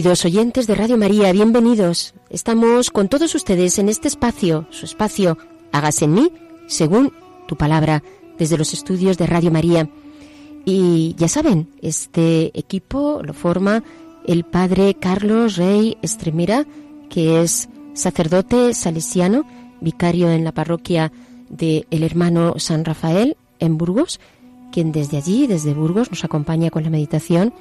[0.00, 2.14] Queridos oyentes de Radio María, bienvenidos.
[2.30, 5.36] Estamos con todos ustedes en este espacio, su espacio,
[5.72, 6.32] hágase en mí,
[6.68, 7.12] según
[7.46, 8.02] tu palabra,
[8.38, 9.90] desde los estudios de Radio María.
[10.64, 13.84] Y ya saben, este equipo lo forma
[14.26, 16.64] el padre Carlos Rey Estremera,
[17.10, 19.44] que es sacerdote salesiano,
[19.82, 21.12] vicario en la parroquia
[21.50, 24.18] de el hermano San Rafael en Burgos,
[24.72, 27.52] quien desde allí, desde Burgos, nos acompaña con la meditación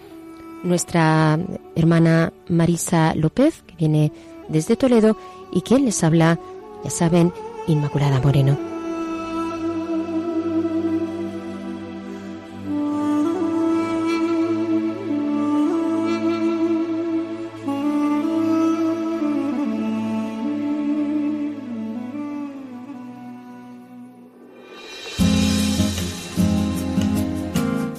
[0.64, 1.40] nuestra
[1.76, 4.12] hermana Marisa López, que viene
[4.48, 5.18] desde Toledo,
[5.52, 6.40] y quien les habla,
[6.84, 7.34] ya saben,
[7.68, 8.58] Inmaculada Moreno.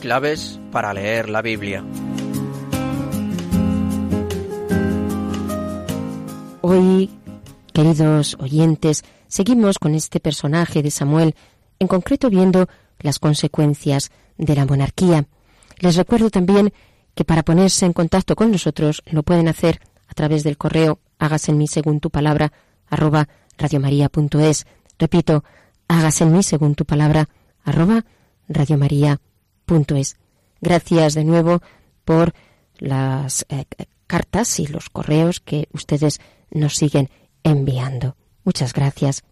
[0.01, 1.85] Claves para leer la Biblia.
[6.73, 7.11] Hoy,
[7.73, 11.35] queridos oyentes, seguimos con este personaje de Samuel,
[11.81, 12.69] en concreto viendo
[13.01, 15.27] las consecuencias de la monarquía.
[15.81, 16.73] Les recuerdo también
[17.17, 21.51] que para ponerse en contacto con nosotros lo pueden hacer a través del correo hágase
[21.51, 22.53] en mí según tu palabra
[22.89, 23.29] arroba
[23.59, 24.65] radiomaria.es.
[24.97, 25.43] Repito,
[25.89, 27.29] hágase en mí según tu palabra
[27.65, 28.05] arroba
[28.49, 30.17] radiomaria.es.
[30.61, 31.63] Gracias de nuevo
[32.05, 32.33] por
[32.79, 33.65] las eh,
[34.07, 37.11] cartas y los correos que ustedes nos siguen
[37.43, 38.17] enviando.
[38.45, 39.23] Muchas gracias.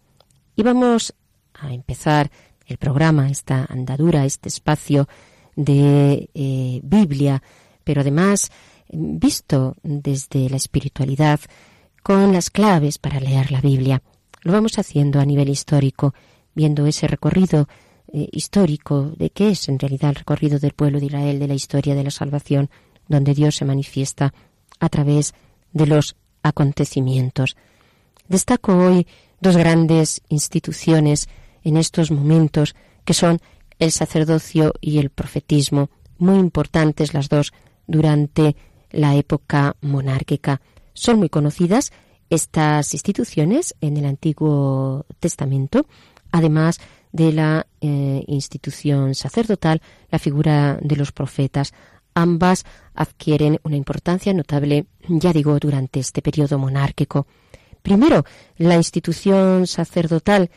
[0.56, 1.14] Y vamos
[1.54, 2.30] a empezar
[2.66, 5.08] el programa, esta andadura, este espacio
[5.56, 7.42] de eh, Biblia,
[7.84, 8.50] pero además
[8.90, 11.40] visto desde la espiritualidad
[12.02, 14.02] con las claves para leer la Biblia.
[14.42, 16.14] Lo vamos haciendo a nivel histórico,
[16.54, 17.68] viendo ese recorrido
[18.12, 21.54] eh, histórico de qué es en realidad el recorrido del pueblo de Israel, de la
[21.54, 22.70] historia de la salvación,
[23.08, 24.32] donde Dios se manifiesta
[24.80, 25.34] a través
[25.72, 27.56] de los acontecimientos.
[28.28, 29.06] Destaco hoy
[29.40, 31.28] dos grandes instituciones
[31.64, 33.40] en estos momentos que son
[33.78, 37.52] el sacerdocio y el profetismo, muy importantes las dos
[37.86, 38.56] durante
[38.90, 40.60] la época monárquica.
[40.92, 41.92] Son muy conocidas
[42.30, 45.86] estas instituciones en el Antiguo Testamento,
[46.32, 46.80] además
[47.12, 51.72] de la eh, institución sacerdotal, la figura de los profetas.
[52.14, 52.64] Ambas
[52.98, 57.28] adquieren una importancia notable, ya digo, durante este periodo monárquico.
[57.80, 58.24] Primero,
[58.56, 60.50] la institución sacerdotal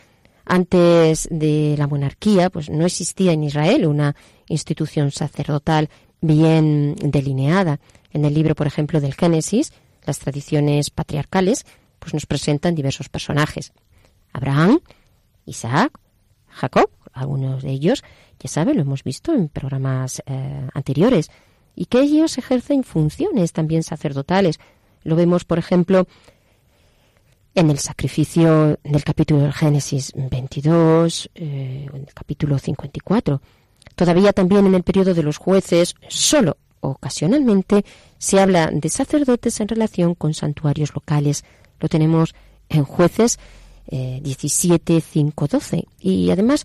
[0.44, 4.16] antes de la monarquía, pues no existía en Israel una
[4.48, 7.80] institución sacerdotal bien delineada.
[8.12, 9.72] En el libro, por ejemplo, del Génesis,
[10.04, 11.64] las tradiciones patriarcales,
[12.00, 13.72] pues nos presentan diversos personajes.
[14.34, 14.80] Abraham,
[15.46, 15.92] Isaac,
[16.48, 18.04] Jacob, algunos de ellos,
[18.40, 21.30] ya saben, lo hemos visto en programas eh, anteriores,
[21.82, 24.60] y que ellos ejercen funciones también sacerdotales.
[25.02, 26.06] Lo vemos, por ejemplo,
[27.56, 33.42] en el sacrificio del capítulo del Génesis 22, eh, en el capítulo 54.
[33.96, 37.84] Todavía también en el periodo de los jueces, solo ocasionalmente,
[38.20, 41.44] se habla de sacerdotes en relación con santuarios locales.
[41.80, 42.36] Lo tenemos
[42.70, 43.40] en jueces
[43.88, 45.88] eh, 17, 5, 12.
[46.00, 46.64] Y además,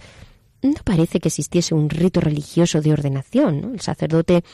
[0.60, 3.72] no parece que existiese un rito religioso de ordenación.
[3.72, 4.44] El sacerdote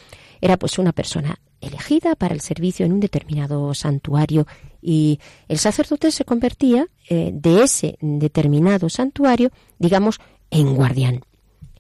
[0.42, 4.46] era pues una persona elegida para el servicio en un determinado santuario
[4.82, 10.18] y el sacerdote se convertía eh, de ese determinado santuario, digamos,
[10.50, 11.20] en guardián.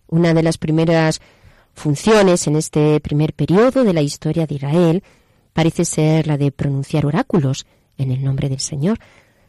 [0.06, 1.20] Una de las primeras
[1.74, 5.02] funciones en este primer periodo de la historia de Israel
[5.52, 7.66] parece ser la de pronunciar oráculos
[7.98, 8.98] en el nombre del Señor.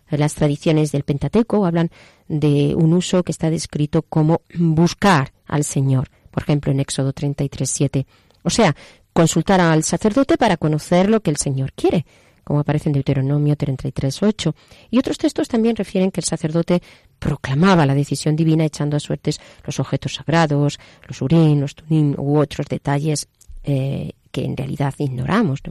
[0.10, 1.92] Las tradiciones del Pentateuco hablan
[2.28, 7.70] de un uso que está descrito como buscar al Señor, por ejemplo en Éxodo 33,
[7.70, 8.08] 7.
[8.44, 8.76] O sea,
[9.14, 12.06] consultar al sacerdote para conocer lo que el Señor quiere,
[12.44, 14.56] como aparece en Deuteronomio 33, 8.
[14.92, 16.82] Y otros textos también refieren que el sacerdote
[17.20, 22.38] proclamaba la decisión divina echando a suertes los objetos sagrados, los urín, los tunín u
[22.38, 23.28] otros detalles
[23.64, 25.62] eh, que en realidad ignoramos.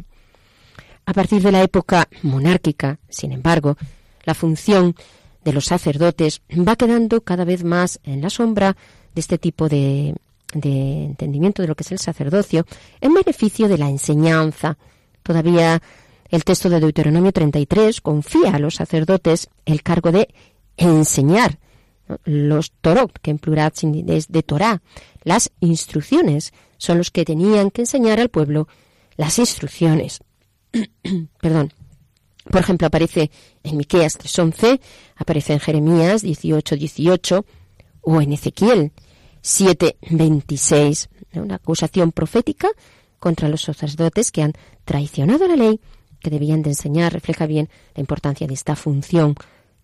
[1.04, 3.76] A partir de la época monárquica, sin embargo,
[4.24, 4.94] la función
[5.44, 8.76] de los sacerdotes va quedando cada vez más en la sombra
[9.14, 10.14] de este tipo de,
[10.52, 12.66] de entendimiento de lo que es el sacerdocio
[13.00, 14.78] en beneficio de la enseñanza.
[15.22, 15.82] Todavía
[16.28, 20.28] el texto de Deuteronomio 33 confía a los sacerdotes el cargo de
[20.76, 21.58] enseñar
[22.24, 23.72] los torot, que en plural
[24.08, 24.82] es de Torah,
[25.24, 28.68] las instrucciones, son los que tenían que enseñar al pueblo
[29.16, 30.20] las instrucciones.
[31.40, 31.72] Perdón.
[32.50, 33.30] Por ejemplo, aparece
[33.62, 34.80] en Miqueas 3.11,
[35.14, 37.44] aparece en Jeremías 18.18
[38.00, 38.90] o en Ezequiel
[39.42, 42.68] 7.26, una acusación profética
[43.18, 44.52] contra los sacerdotes que han
[44.84, 45.80] traicionado la ley
[46.22, 49.34] que debían de enseñar, refleja bien la importancia de esta función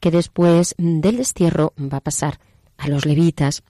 [0.01, 2.39] que después del destierro va a pasar
[2.77, 3.63] a los levitas.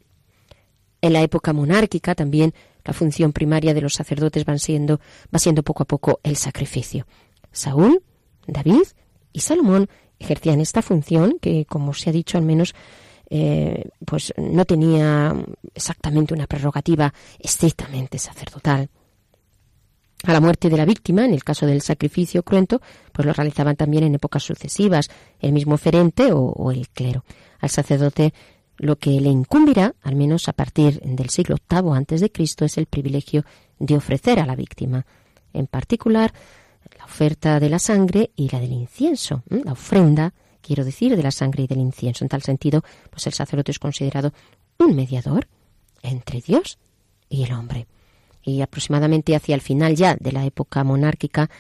[1.01, 2.53] En la época monárquica también
[2.85, 5.01] la función primaria de los sacerdotes siendo,
[5.35, 7.07] va siendo poco a poco el sacrificio.
[7.53, 8.03] Saúl,
[8.47, 8.85] David
[9.33, 9.89] y Salomón
[10.19, 12.75] ejercían esta función que, como se ha dicho, al menos
[13.31, 15.35] eh, pues no tenía
[15.75, 18.89] exactamente una prerrogativa estrictamente sacerdotal.
[20.25, 22.81] A la muerte de la víctima, en el caso del sacrificio cruento,
[23.13, 25.11] pues lo realizaban también en épocas sucesivas,
[25.41, 27.25] el mismo oferente o, el clero.
[27.61, 28.33] Al sacerdote
[28.79, 32.79] lo que le incumbirá, al menos a partir del siglo VIII antes de Cristo, es
[32.79, 33.45] el privilegio
[33.79, 35.05] de ofrecer a la víctima,
[35.53, 36.33] en particular
[36.97, 41.31] la oferta de la sangre y la del incienso, la ofrenda, quiero decir, de la
[41.31, 42.25] sangre y del incienso.
[42.25, 44.33] En tal sentido, pues el sacerdote es considerado
[44.79, 45.49] un mediador
[46.03, 46.79] entre Dios
[47.29, 47.87] y el hombre
[48.49, 51.51] y aproximadamente hacia el final ya de la época monárquica,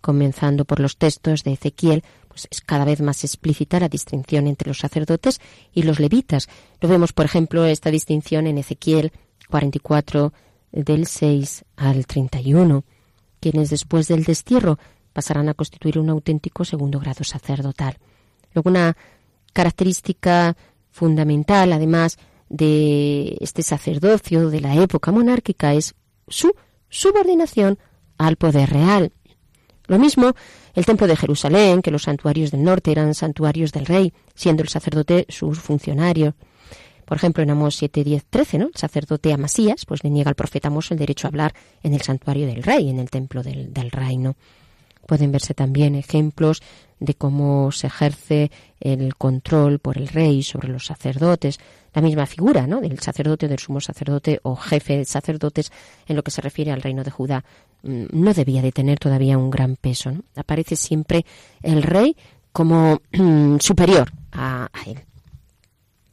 [0.00, 4.68] comenzando por los textos de Ezequiel, pues es cada vez más explícita la distinción entre
[4.68, 5.40] los sacerdotes
[5.74, 6.48] y los levitas.
[6.80, 9.12] Lo vemos, por ejemplo, esta distinción en Ezequiel
[9.50, 10.32] 44
[10.72, 12.84] del 6 al 31,
[13.40, 14.78] quienes después del destierro
[15.12, 17.98] pasarán a constituir un auténtico segundo grado sacerdotal.
[18.54, 18.96] Luego una
[19.52, 20.56] característica
[20.90, 22.18] fundamental, además,
[22.48, 25.94] de este sacerdocio de la época monárquica es
[26.28, 26.52] su
[26.88, 27.78] subordinación
[28.18, 29.12] al poder real.
[29.86, 30.34] Lo mismo
[30.74, 34.68] el templo de Jerusalén, que los santuarios del norte eran santuarios del rey, siendo el
[34.68, 36.34] sacerdote su funcionario.
[37.04, 38.66] Por ejemplo, en Amós 7, 10, 13, ¿no?
[38.66, 42.02] El sacerdote Amasías, pues le niega al profeta Amós el derecho a hablar en el
[42.02, 44.36] santuario del rey, en el templo del reino.
[45.10, 46.62] Pueden verse también ejemplos
[47.00, 51.58] de cómo se ejerce el control por el rey sobre los sacerdotes,
[51.92, 52.80] la misma figura ¿no?
[52.80, 55.72] del sacerdote, del sumo sacerdote o jefe de sacerdotes
[56.06, 57.44] en lo que se refiere al reino de Judá
[57.82, 60.12] mm, no debía de tener todavía un gran peso.
[60.36, 61.26] Aparece siempre
[61.60, 62.16] el rey
[62.52, 65.00] como mm, superior a, a él.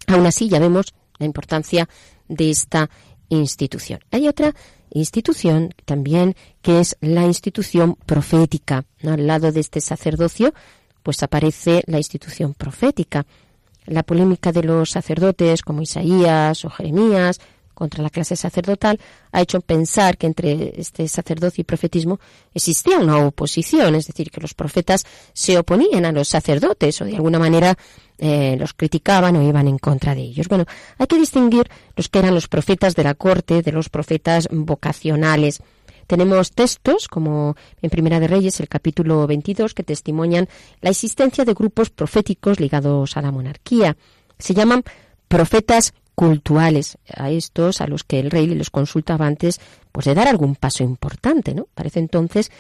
[0.08, 1.88] Aún así ya vemos la importancia
[2.28, 2.90] de esta
[3.30, 4.00] institución.
[4.10, 4.56] Hay otra
[4.92, 8.86] institución también que es la institución profética.
[9.04, 10.54] Al lado de este sacerdocio,
[11.04, 13.26] pues aparece la institución profética.
[13.86, 17.40] La polémica de los sacerdotes como Isaías o Jeremías
[17.78, 19.00] contra la clase sacerdotal
[19.32, 22.20] ha hecho pensar que entre este sacerdocio y profetismo
[22.52, 27.16] existía una oposición, es decir, que los profetas se oponían a los sacerdotes o de
[27.16, 27.78] alguna manera
[28.18, 30.48] eh, los criticaban o iban en contra de ellos.
[30.48, 30.66] Bueno,
[30.98, 35.62] hay que distinguir los que eran los profetas de la corte de los profetas vocacionales.
[36.08, 40.50] Tenemos textos, como en Primera de Reyes, el capítulo 22, que testimonian
[40.82, 43.98] la existencia de grupos proféticos ligados a la monarquía.
[44.40, 44.84] Se llaman
[45.28, 50.28] profetas cultuales a estos a los que el rey les consultaba antes pues de dar
[50.28, 51.68] algún paso importante, ¿no?
[51.76, 52.52] Parece entonces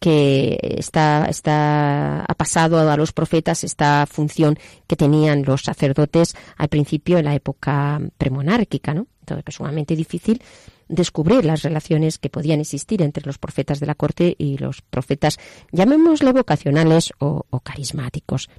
[0.00, 4.58] que está, está, ha pasado a los profetas esta función
[4.88, 9.06] que tenían los sacerdotes al principio en la época premonárquica, ¿no?
[9.20, 10.42] Entonces es sumamente difícil
[10.88, 15.38] descubrir las relaciones que podían existir entre los profetas de la corte y los profetas,
[15.70, 18.50] llamémosle vocacionales o, carismáticos.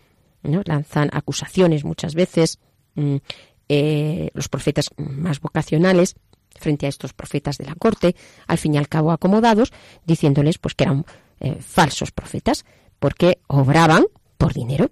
[0.44, 0.62] ¿no?
[0.64, 2.60] Lanzan acusaciones muchas veces,
[2.96, 3.18] mm,
[3.70, 6.16] eh, los profetas más vocacionales
[6.56, 8.16] frente a estos profetas de la corte,
[8.48, 9.72] al fin y al cabo acomodados,
[10.06, 11.06] diciéndoles pues que eran
[11.40, 12.66] eh, falsos profetas,
[13.00, 14.06] porque obraban
[14.38, 14.90] por dinero.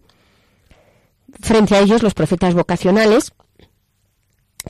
[1.41, 3.34] Frente a ellos, los profetas vocacionales,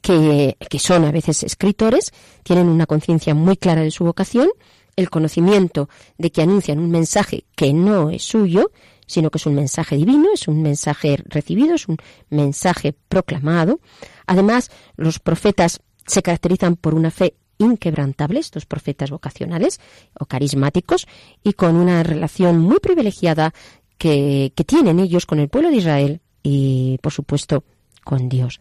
[0.01, 2.11] que, que son a veces escritores,
[2.43, 4.49] tienen una conciencia muy clara de su vocación,
[4.95, 8.71] el conocimiento de que anuncian un mensaje que no es suyo,
[9.05, 11.97] sino que es un mensaje divino, es un mensaje recibido, es un
[12.29, 13.79] mensaje proclamado.
[14.25, 19.79] Además, los profetas se caracterizan por una fe inquebrantable, estos profetas vocacionales
[20.19, 21.07] o carismáticos,
[21.43, 23.53] y con una relación muy privilegiada
[23.97, 27.63] que, que tienen ellos con el pueblo de Israel y, por supuesto,
[28.03, 28.59] con Dios.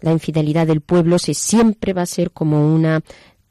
[0.00, 3.00] La infidelidad del pueblo se siempre va a ser como una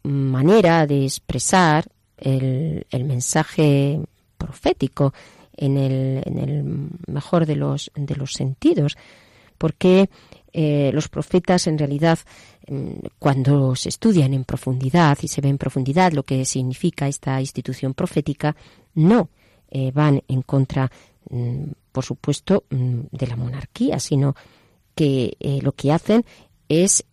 [0.04, 1.86] manera de expresar
[2.18, 4.02] el, el mensaje
[4.38, 5.14] profético
[5.58, 6.64] en el, en el
[7.08, 8.98] mejor de los, de los sentidos,
[9.58, 10.10] porque
[10.54, 12.20] eh, los profetas en realidad
[12.68, 17.40] mm, cuando se estudian en profundidad y se ve en profundidad lo que significa esta
[17.40, 18.56] institución profética,
[18.96, 19.30] no
[19.70, 20.92] eh, van en contra,
[21.30, 24.36] mm, por supuesto, mm, de la monarquía, sino
[24.94, 26.26] que eh, lo que hacen
[26.68, 27.04] es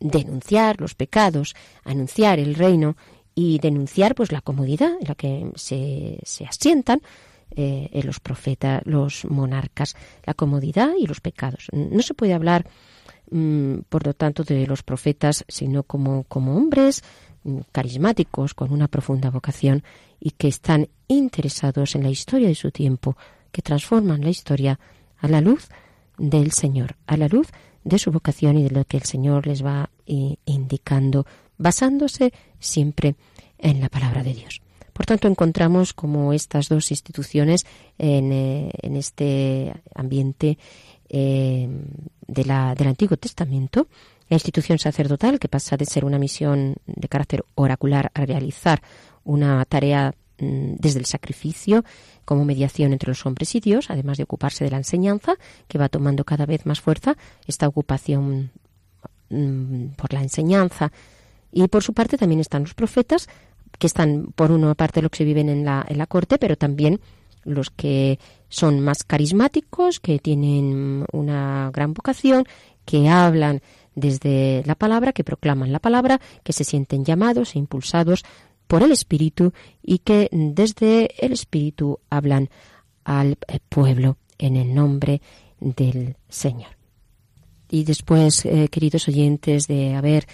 [0.00, 2.96] denunciar los pecados, anunciar el reino
[3.34, 7.02] y denunciar pues la comodidad en la que se, se asientan
[7.56, 11.68] eh, los profetas, los monarcas, la comodidad y los pecados.
[11.72, 12.66] No se puede hablar,
[13.30, 17.02] mm, por lo tanto, de los profetas, sino como, como hombres
[17.44, 19.82] mm, carismáticos, con una profunda vocación
[20.20, 23.16] y que están interesados en la historia de su tiempo,
[23.50, 24.78] que transforman la historia
[25.18, 25.68] a la luz
[26.18, 27.48] del Señor, a la luz
[27.84, 31.26] de su vocación y de lo que el Señor les va eh, indicando,
[31.58, 33.16] basándose siempre
[33.58, 34.61] en la palabra de Dios.
[34.92, 37.64] Por tanto, encontramos como estas dos instituciones
[37.98, 40.58] en, eh, este ambiente
[41.08, 41.68] eh,
[42.26, 43.88] de la, del Antiguo Testamento,
[44.28, 48.82] la institución sacerdotal, que pasa de ser una misión de carácter oracular a realizar
[49.24, 51.84] una tarea mm, desde el sacrificio
[52.24, 55.36] como mediación entre los hombres y Dios, además de ocuparse de la enseñanza,
[55.68, 58.52] que va tomando cada vez más fuerza esta ocupación
[59.30, 60.92] mm, por la enseñanza.
[61.52, 63.28] Y por su parte también están los profetas,
[63.82, 67.00] que están por una parte los que viven en la, en la corte, pero también
[67.42, 72.44] los que son más carismáticos, que tienen una gran vocación,
[72.84, 73.60] que hablan
[73.96, 78.22] desde la palabra, que proclaman la palabra, que se sienten llamados e impulsados
[78.68, 82.50] por el Espíritu y que desde el Espíritu hablan
[83.02, 83.36] al
[83.68, 85.22] pueblo en el nombre
[85.58, 86.70] del Señor.
[87.68, 90.28] Y después, eh, queridos oyentes, de haber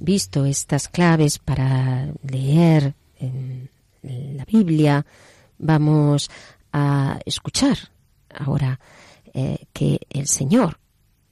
[0.00, 3.68] visto estas claves para leer en
[4.02, 5.04] la Biblia,
[5.58, 6.30] vamos
[6.72, 7.76] a escuchar
[8.34, 8.80] ahora
[9.32, 10.78] eh, que el Señor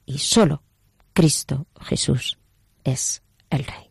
[0.06, 0.62] y solo
[1.12, 2.38] Cristo Jesús
[2.84, 3.87] es el Rey.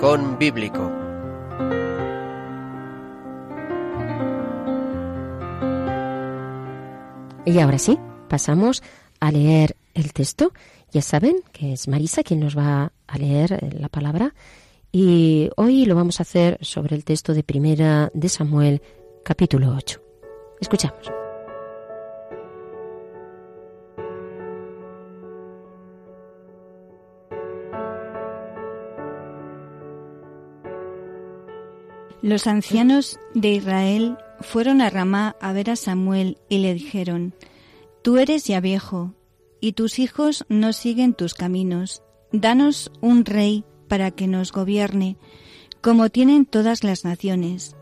[0.00, 0.90] Rincón Bíblico.
[7.44, 8.82] Y ahora sí, pasamos
[9.20, 10.54] a leer el texto.
[10.90, 14.34] Ya saben que es Marisa quien nos va a leer la palabra.
[14.90, 18.80] Y hoy lo vamos a hacer sobre el texto de Primera de Samuel,
[19.22, 20.00] capítulo 8.
[20.62, 21.19] Escuchamos.
[32.22, 37.34] Los ancianos de Israel fueron a Ramá a ver a Samuel y le dijeron,
[38.02, 39.14] Tú eres ya viejo,
[39.60, 42.02] y tus hijos no siguen tus caminos.
[42.32, 45.16] Danos un rey para que nos gobierne,
[45.80, 47.74] como tienen todas las naciones.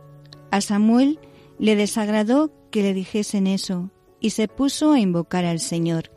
[0.50, 1.18] A Samuel
[1.58, 3.90] le desagradó que le dijesen eso,
[4.20, 6.10] y se puso a invocar al Señor.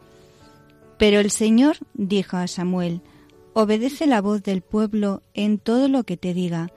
[1.00, 3.02] Pero el Señor dijo a Samuel,
[3.54, 6.72] Obedece la voz del pueblo en todo lo que te diga,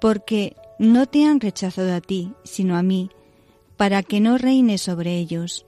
[0.00, 3.10] porque no te han rechazado a ti, sino a mí,
[3.76, 5.66] para que no reine sobre ellos.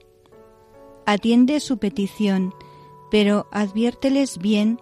[1.05, 2.53] Atiende su petición,
[3.09, 4.79] pero adviérteles bien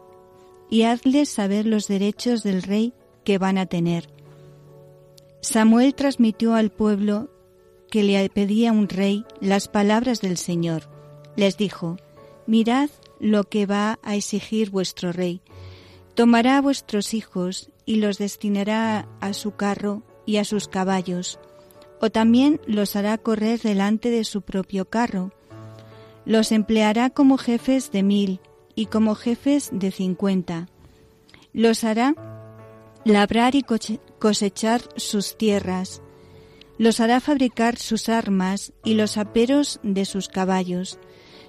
[0.70, 2.94] y hazles saber los derechos del rey
[3.24, 4.10] que van a tener.
[5.42, 7.30] Samuel transmitió al pueblo
[7.90, 10.90] que le pedía un rey las palabras del Señor.
[11.36, 11.98] Les dijo,
[12.46, 15.42] Mirad lo que va a exigir vuestro rey.
[16.14, 21.40] Tomará a vuestros hijos y los destinará a su carro y a sus caballos,
[22.00, 25.32] o también los hará correr delante de su propio carro.
[26.24, 28.40] Los empleará como jefes de mil
[28.76, 30.68] y como jefes de cincuenta.
[31.52, 32.14] Los hará
[33.06, 33.66] labrar y
[34.20, 36.04] cosechar sus tierras.
[36.78, 41.00] Los hará fabricar sus armas y los aperos de sus caballos.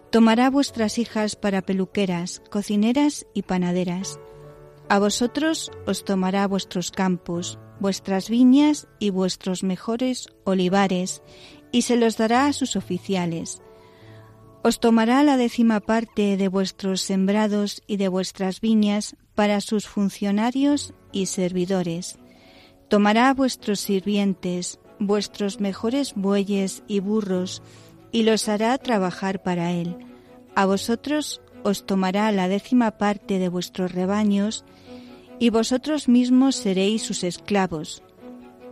[0.08, 4.18] Tomará vuestras hijas para peluqueras, cocineras y panaderas.
[4.88, 11.22] A vosotros os tomará vuestros campos, vuestras viñas y vuestros mejores olivares,
[11.72, 13.62] y se los dará a sus oficiales.
[14.62, 20.92] Os tomará la décima parte de vuestros sembrados y de vuestras viñas para sus funcionarios
[21.12, 22.18] y servidores.
[22.88, 27.62] Tomará vuestros sirvientes, vuestros mejores bueyes y burros,
[28.12, 29.96] y los hará trabajar para él.
[30.54, 34.64] A vosotros os tomará la décima parte de vuestros rebaños,
[35.40, 38.02] y vosotros mismos seréis sus esclavos.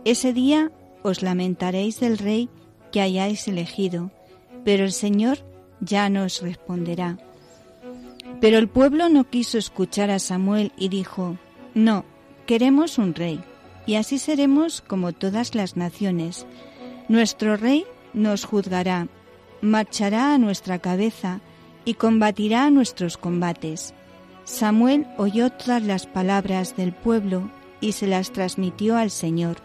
[0.05, 0.71] Ese día
[1.01, 2.47] os lamentaréis del rey
[2.91, 4.11] que hayáis elegido,
[4.63, 5.39] pero el Señor
[5.81, 7.17] ya no os responderá.
[8.39, 11.37] Pero el pueblo no quiso escuchar a Samuel y dijo,
[11.73, 12.05] No,
[12.45, 13.41] queremos un rey,
[13.85, 16.45] y así seremos como todas las naciones.
[17.09, 19.07] Nuestro rey nos juzgará,
[19.61, 21.41] marchará a nuestra cabeza
[21.83, 23.95] y combatirá nuestros combates.
[24.49, 27.51] Samuel oyó todas las palabras del pueblo
[27.81, 29.57] y se las transmitió al Señor.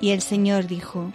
[0.00, 1.12] Y el Señor dijo,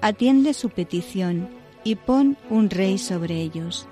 [0.00, 1.48] Atiende su petición
[1.84, 3.86] y pon un rey sobre ellos.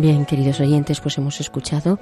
[0.00, 1.98] Bien, queridos oyentes, pues hemos escuchado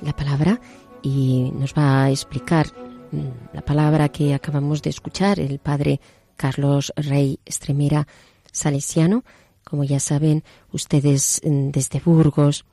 [0.00, 0.62] la palabra
[1.02, 2.68] y nos va a explicar
[3.12, 6.00] mm, la palabra que acabamos de escuchar el padre
[6.38, 8.08] Carlos Rey Estremera
[8.50, 9.24] Salesiano.
[9.62, 10.42] Como ya saben
[10.72, 12.64] ustedes mm, desde Burgos,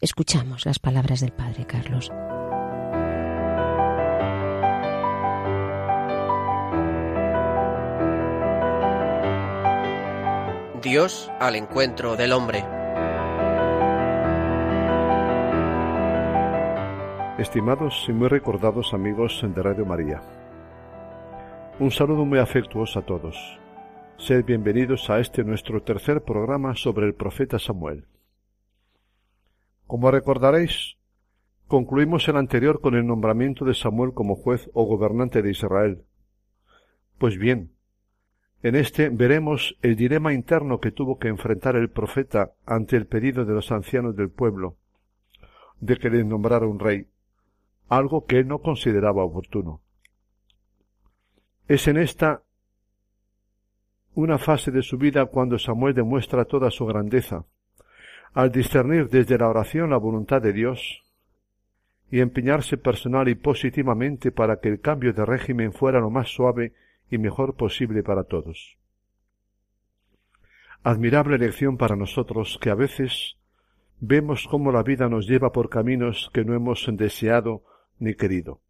[0.00, 2.10] escuchamos las palabras del padre Carlos.
[10.82, 12.81] Dios al encuentro del hombre.
[17.42, 20.22] Estimados y muy recordados amigos de Radio María,
[21.80, 23.58] un saludo muy afectuoso a todos.
[24.16, 28.06] Sed bienvenidos a este nuestro tercer programa sobre el profeta Samuel.
[29.88, 30.98] Como recordaréis,
[31.66, 36.04] concluimos el anterior con el nombramiento de Samuel como juez o gobernante de Israel.
[37.18, 37.72] Pues bien,
[38.62, 43.44] en este veremos el dilema interno que tuvo que enfrentar el profeta ante el pedido
[43.44, 44.76] de los ancianos del pueblo
[45.80, 47.08] de que le nombrara un rey
[47.92, 49.82] algo que él no consideraba oportuno.
[51.68, 52.42] Es en esta
[54.14, 57.44] una fase de su vida cuando Samuel demuestra toda su grandeza,
[58.32, 61.02] al discernir desde la oración la voluntad de Dios
[62.10, 66.72] y empeñarse personal y positivamente para que el cambio de régimen fuera lo más suave
[67.10, 68.78] y mejor posible para todos.
[70.82, 73.36] Admirable lección para nosotros que a veces
[74.00, 77.64] vemos cómo la vida nos lleva por caminos que no hemos deseado
[77.98, 78.60] ni querido.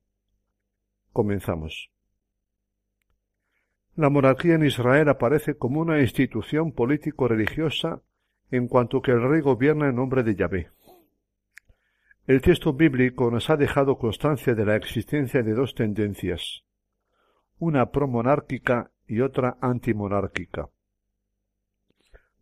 [1.13, 1.91] Comenzamos.
[3.95, 8.01] La monarquía en Israel aparece como una institución político-religiosa
[8.51, 10.71] en cuanto que el rey gobierna en nombre de Yahvé.
[12.27, 16.63] El texto bíblico nos ha dejado constancia de la existencia de dos tendencias,
[17.59, 20.69] una promonárquica y otra antimonárquica.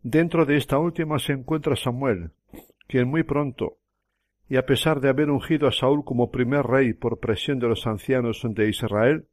[0.03, 2.31] Dentro de esta última se encuentra Samuel,
[2.87, 3.77] quien muy pronto,
[4.51, 7.87] y a pesar de haber ungido a Saúl como primer rey por presión de los
[7.87, 9.29] ancianos de Israel,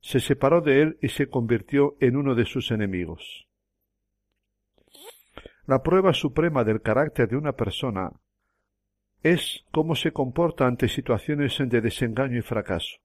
[0.00, 3.48] se separó de él y se convirtió en uno de sus enemigos.
[5.66, 8.12] La prueba suprema del carácter de una persona
[9.24, 12.98] es cómo se comporta ante situaciones de desengaño y fracaso.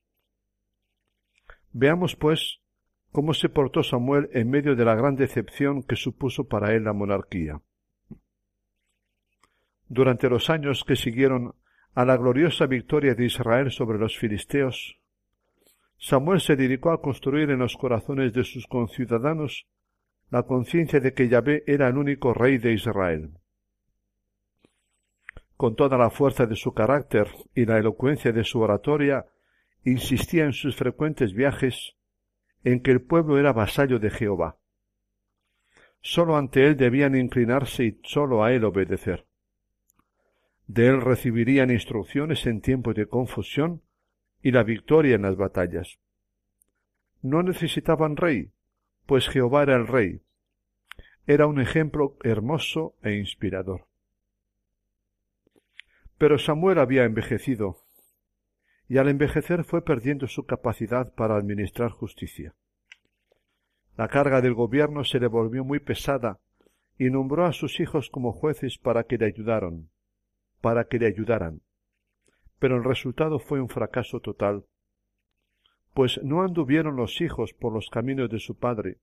[1.72, 2.60] Veamos, pues,
[3.12, 6.94] cómo se portó Samuel en medio de la gran decepción que supuso para él la
[6.94, 7.60] monarquía.
[9.94, 11.54] Durante los años que siguieron
[11.94, 15.00] a la gloriosa victoria de Israel sobre los filisteos,
[16.00, 19.68] Samuel se dedicó a construir en los corazones de sus conciudadanos
[20.32, 23.38] la conciencia de que Yahvé era el único rey de Israel.
[25.58, 29.28] Con toda la fuerza de su carácter y la elocuencia de su oratoria,
[29.84, 31.94] insistía en sus frecuentes viajes
[32.64, 34.58] en que el pueblo era vasallo de Jehová.
[36.02, 39.28] Sólo ante él debían inclinarse y sólo a él obedecer.
[40.68, 43.82] De él recibirían instrucciones en tiempos de confusión
[44.42, 46.00] y la victoria en las batallas.
[47.22, 48.52] No necesitaban rey,
[49.06, 50.22] pues Jehová era el rey.
[51.26, 53.88] Era un ejemplo hermoso e inspirador.
[56.18, 57.84] Pero Samuel había envejecido,
[58.88, 62.54] y al envejecer fue perdiendo su capacidad para administrar justicia.
[63.96, 66.40] La carga del gobierno se le volvió muy pesada
[66.98, 69.90] y nombró a sus hijos como jueces para que le ayudaran,
[70.64, 71.60] para que le ayudaran.
[72.58, 74.64] Pero el resultado fue un fracaso total,
[75.94, 79.00] pues no anduvieron los hijos por los caminos de su padre,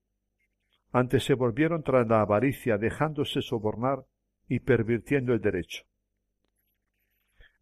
[0.91, 4.07] antes se volvieron tras la avaricia, dejándose sobornar
[4.49, 5.85] y pervirtiendo el derecho.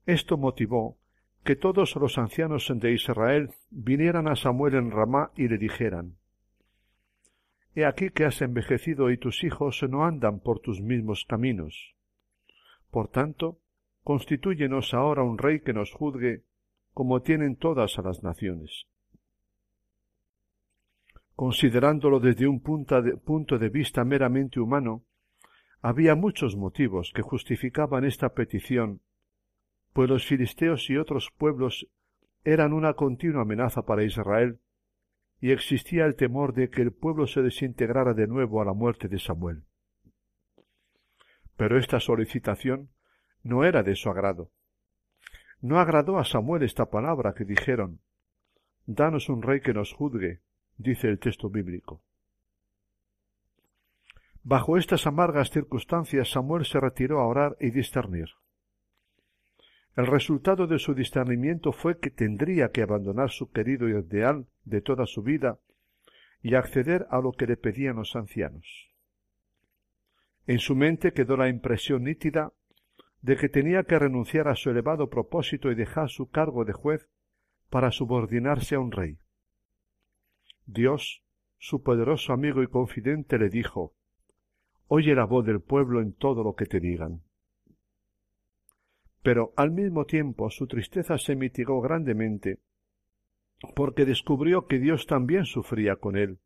[0.06, 0.96] Esto motivó
[1.42, 6.18] que todos los ancianos de Israel vinieran a Samuel en Ramá y le dijeran
[7.74, 11.96] He aquí que has envejecido y tus hijos no andan por tus mismos caminos.
[12.92, 13.58] Por tanto,
[14.02, 16.44] constitúyenos ahora un rey que nos juzgue
[16.92, 18.86] como tienen todas a las naciones.
[21.36, 25.04] Considerándolo desde un punto de, vista meramente humano,
[25.80, 29.00] había muchos motivos que justificaban esta petición,
[29.92, 31.86] pues los filisteos y otros pueblos
[32.42, 34.58] eran una continua amenaza para Israel,
[35.40, 39.06] y existía el temor de que el pueblo se desintegrara de nuevo a la muerte
[39.06, 39.62] de Samuel.
[41.56, 42.88] Pero esta solicitación
[43.48, 44.50] no era de su agrado.
[45.62, 48.00] No agradó a Samuel esta palabra que dijeron
[48.84, 50.40] Danos un rey que nos juzgue,
[50.76, 52.02] dice el texto bíblico.
[54.42, 58.28] Bajo estas amargas circunstancias Samuel se retiró a orar y discernir.
[59.96, 65.06] El resultado de su discernimiento fue que tendría que abandonar su querido ideal de toda
[65.06, 65.58] su vida
[66.42, 68.92] y acceder a lo que le pedían los ancianos.
[70.46, 72.52] En su mente quedó la impresión nítida
[73.22, 77.08] de que tenía que renunciar a su elevado propósito y dejar su cargo de juez
[77.70, 79.18] para subordinarse a un rey.
[80.66, 81.22] Dios,
[81.58, 83.94] su poderoso amigo y confidente, le dijo
[84.86, 87.22] Oye la voz del pueblo en todo lo que te digan.
[89.22, 92.60] Pero al mismo tiempo su tristeza se mitigó grandemente,
[93.74, 96.38] porque descubrió que Dios también sufría con él,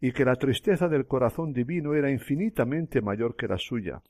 [0.00, 4.02] y que la tristeza del corazón divino era infinitamente mayor que la suya.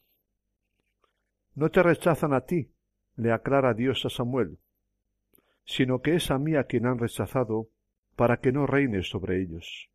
[1.54, 2.70] No te rechazan a ti,
[3.16, 4.58] le aclara Dios a Samuel,
[5.64, 7.68] sino que es a mí a quien han rechazado
[8.16, 9.90] para que no reine sobre ellos.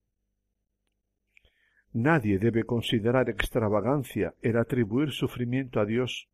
[1.91, 6.29] Nadie debe considerar extravagancia el atribuir sufrimiento a Dios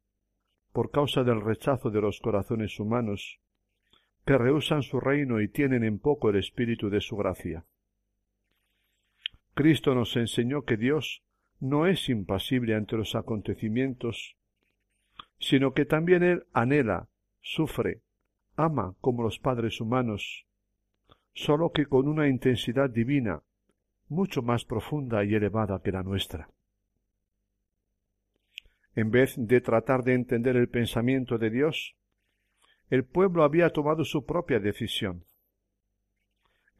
[0.73, 3.39] por causa del rechazo de los corazones humanos,
[4.25, 7.63] que rehusan su reino y tienen en poco el espíritu de su gracia.
[9.53, 11.23] Cristo nos enseñó que Dios
[11.61, 14.35] no es impasible ante los acontecimientos,
[15.39, 17.07] sino que también Él anhela,
[17.41, 18.01] sufre,
[18.55, 20.45] ama como los padres humanos,
[21.33, 23.43] sólo que con una intensidad divina,
[24.07, 26.49] mucho más profunda y elevada que la nuestra.
[28.95, 31.95] En vez de tratar de entender el pensamiento de Dios,
[32.89, 35.25] el pueblo había tomado su propia decisión.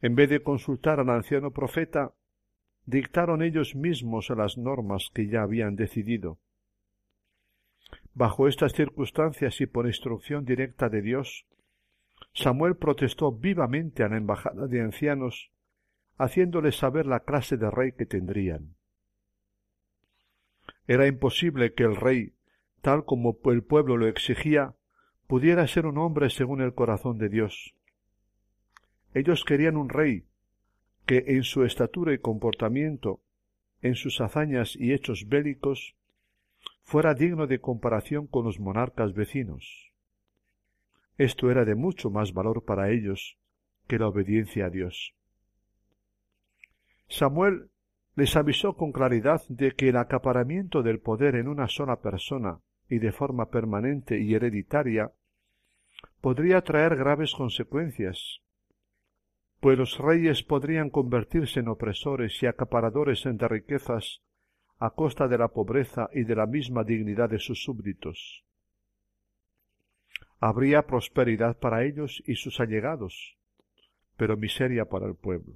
[0.00, 2.14] En vez de consultar al anciano profeta,
[2.86, 6.38] dictaron ellos mismos las normas que ya habían decidido.
[8.16, 11.44] Bajo estas circunstancias y por instrucción directa de Dios,
[12.32, 15.50] Samuel protestó vivamente a la embajada de ancianos,
[16.16, 18.74] haciéndoles saber la clase de rey que tendrían.
[20.86, 22.32] Era imposible que el rey,
[22.80, 24.74] tal como el pueblo lo exigía,
[25.26, 27.74] pudiera ser un hombre según el corazón de Dios.
[29.12, 30.24] Ellos querían un rey
[31.04, 33.20] que en su estatura y comportamiento,
[33.82, 35.95] en sus hazañas y hechos bélicos,
[36.82, 39.92] fuera digno de comparación con los monarcas vecinos.
[41.18, 43.38] Esto era de mucho más valor para ellos
[43.88, 45.14] que la obediencia a Dios.
[47.08, 47.70] Samuel
[48.14, 52.98] les avisó con claridad de que el acaparamiento del poder en una sola persona y
[52.98, 55.12] de forma permanente y hereditaria
[56.20, 58.40] podría traer graves consecuencias,
[59.60, 64.22] pues los reyes podrían convertirse en opresores y acaparadores de riquezas
[64.78, 68.46] a costa de la pobreza y de la misma dignidad de sus súbditos
[70.40, 73.36] habría prosperidad para ellos y sus allegados,
[74.16, 75.54] pero miseria para el pueblo.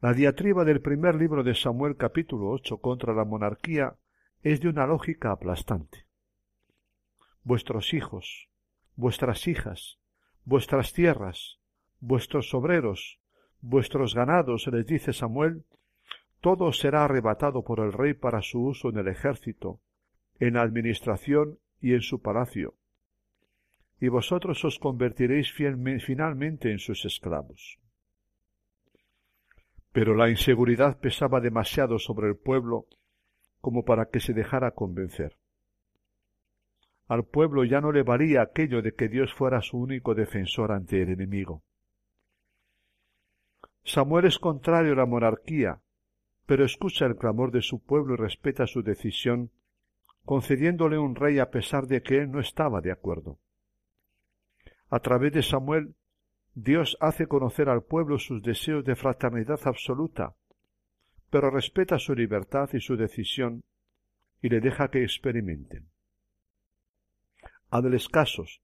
[0.00, 3.96] La diatriba del primer libro de Samuel capítulo ocho contra la monarquía
[4.42, 6.06] es de una lógica aplastante.
[7.42, 8.48] Vuestros hijos,
[8.94, 9.98] vuestras hijas,
[10.44, 11.58] vuestras tierras,
[11.98, 13.18] vuestros obreros,
[13.60, 15.64] vuestros ganados, les dice Samuel,
[16.40, 19.80] todo será arrebatado por el rey para su uso en el ejército,
[20.38, 22.74] en la administración y en su palacio.
[23.98, 27.78] y vosotros os convertiréis finalmente en sus esclavos.
[29.92, 32.86] Pero la inseguridad pesaba demasiado sobre el pueblo
[33.60, 35.38] como para que se dejara convencer.
[37.08, 41.02] Al pueblo ya no le valía aquello de que Dios fuera su único defensor ante
[41.02, 41.62] el enemigo.
[43.84, 45.80] Samuel es contrario a la monarquía,
[46.46, 49.50] pero escucha el clamor de su pueblo y respeta su decisión,
[50.24, 53.38] concediéndole un rey a pesar de que él no estaba de acuerdo.
[54.88, 55.94] A través de Samuel,
[56.54, 60.34] Dios hace conocer al pueblo sus deseos de fraternidad absoluta,
[61.28, 63.64] pero respeta su libertad y su decisión
[64.40, 65.88] y le deja que experimenten.
[67.70, 68.62] Hazles casos,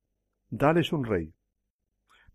[0.49, 1.35] dales un rey.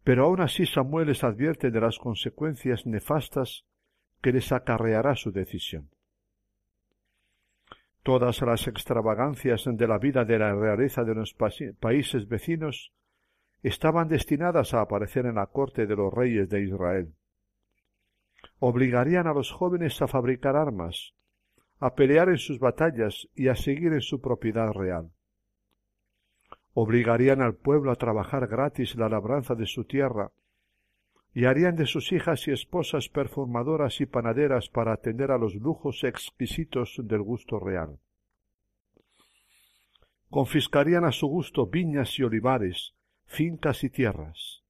[0.04, 3.66] Pero aún así Samuel les advierte de las consecuencias nefastas
[4.22, 5.90] que les acarreará su decisión.
[8.04, 12.94] Todas las extravagancias de la vida de la realeza de los países vecinos
[13.64, 17.14] estaban destinadas a aparecer en la corte de los reyes de Israel.
[18.60, 21.14] Obligarían a los jóvenes a fabricar armas,
[21.80, 25.12] a pelear en sus batallas y a seguir en su propiedad real.
[26.74, 30.32] Obligarían al pueblo a trabajar gratis la labranza de su tierra
[31.38, 36.04] y harían de sus hijas y esposas perfumadoras y panaderas para atender a los lujos
[36.04, 38.00] exquisitos del gusto real.
[40.32, 42.96] Confiscarían a su gusto viñas y olivares,
[43.28, 44.64] fincas y tierras.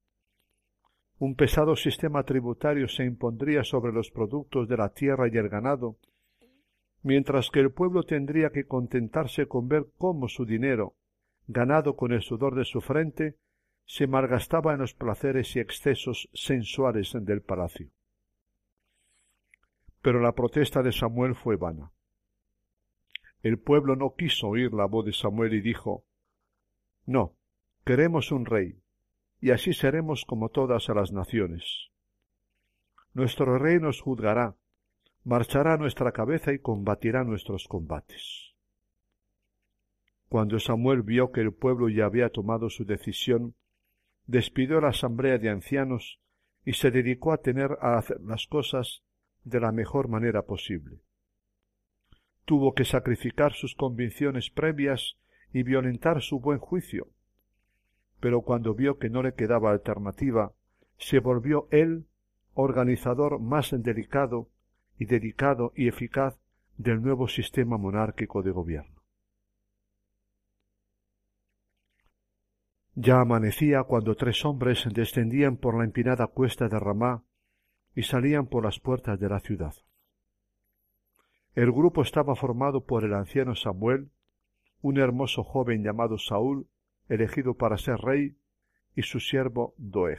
[1.20, 5.96] Un pesado sistema tributario se impondría sobre los productos de la tierra y el ganado,
[7.02, 10.96] mientras que el pueblo tendría que contentarse con ver cómo su dinero,
[11.48, 13.38] ganado con el sudor de su frente,
[13.88, 17.90] se malgastaba en los placeres y excesos sensuales del palacio.
[20.02, 21.92] Pero la protesta de Samuel fue vana.
[23.42, 26.04] El pueblo no quiso oír la voz de Samuel y dijo
[27.06, 27.34] No,
[27.86, 28.78] queremos un rey,
[29.40, 31.90] y así seremos como todas las naciones.
[33.14, 34.58] Nuestro rey nos juzgará,
[35.24, 38.54] marchará a nuestra cabeza y combatirá nuestros combates.
[40.28, 43.56] Cuando Samuel vio que el pueblo ya había tomado su decisión,
[44.28, 46.20] despidió la asamblea de ancianos
[46.66, 49.02] y se dedicó a tener a hacer las cosas
[49.44, 51.00] de la mejor manera posible.
[52.46, 55.18] Tuvo que sacrificar sus convicciones previas
[55.54, 57.08] y violentar su buen juicio,
[58.20, 60.54] pero cuando vio que no le quedaba alternativa,
[60.98, 62.06] se volvió él
[62.54, 64.50] organizador más delicado
[64.98, 66.40] y dedicado y eficaz
[66.78, 68.97] del nuevo sistema monárquico de gobierno.
[73.00, 77.24] Ya amanecía cuando tres hombres descendían por la empinada cuesta de Ramá
[77.94, 79.76] y salían por las puertas de la ciudad.
[81.54, 84.10] El grupo estaba formado por el anciano Samuel,
[84.82, 86.70] un hermoso joven llamado Saúl,
[87.08, 88.36] elegido para ser rey,
[88.96, 90.18] y su siervo Doeg.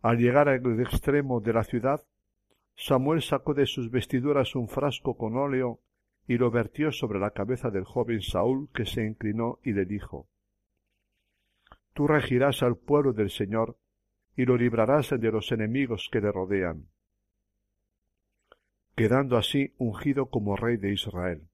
[0.00, 2.06] Al llegar al extremo de la ciudad,
[2.76, 5.80] Samuel sacó de sus vestiduras un frasco con óleo
[6.28, 10.28] y lo vertió sobre la cabeza del joven Saúl, que se inclinó y le dijo
[11.92, 13.76] Tú regirás al pueblo del Señor
[14.36, 16.88] y lo librarás de los enemigos que le rodean,
[18.94, 21.48] quedando así ungido como rey de Israel.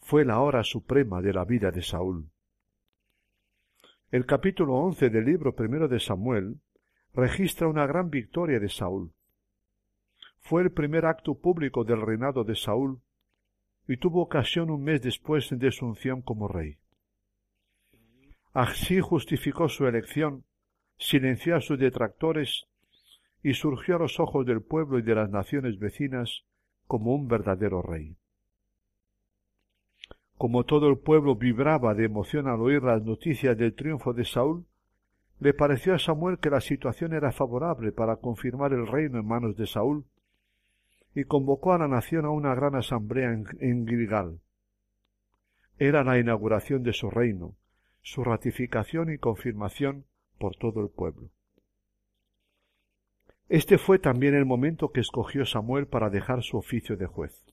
[0.00, 2.30] Fue la hora suprema de la vida de Saúl.
[4.10, 6.60] El capítulo once del libro primero de Samuel
[7.14, 9.12] registra una gran victoria de Saúl
[10.42, 13.00] fue el primer acto público del reinado de Saúl
[13.86, 16.78] y tuvo ocasión un mes después de su unción como rey.
[18.52, 20.44] Así justificó su elección,
[20.98, 22.66] silenció a sus detractores
[23.42, 26.44] y surgió a los ojos del pueblo y de las naciones vecinas
[26.86, 28.16] como un verdadero rey.
[30.36, 34.66] Como todo el pueblo vibraba de emoción al oír las noticias del triunfo de Saúl,
[35.38, 39.56] le pareció a Samuel que la situación era favorable para confirmar el reino en manos
[39.56, 40.04] de Saúl
[41.14, 44.40] y convocó a la nación a una gran asamblea en, Gilgal.
[45.78, 47.54] Era la inauguración de su reino,
[48.02, 50.04] su ratificación y confirmación
[50.38, 51.30] por todo el pueblo.
[53.48, 57.44] Este fue también el momento que escogió Samuel para dejar su oficio de juez.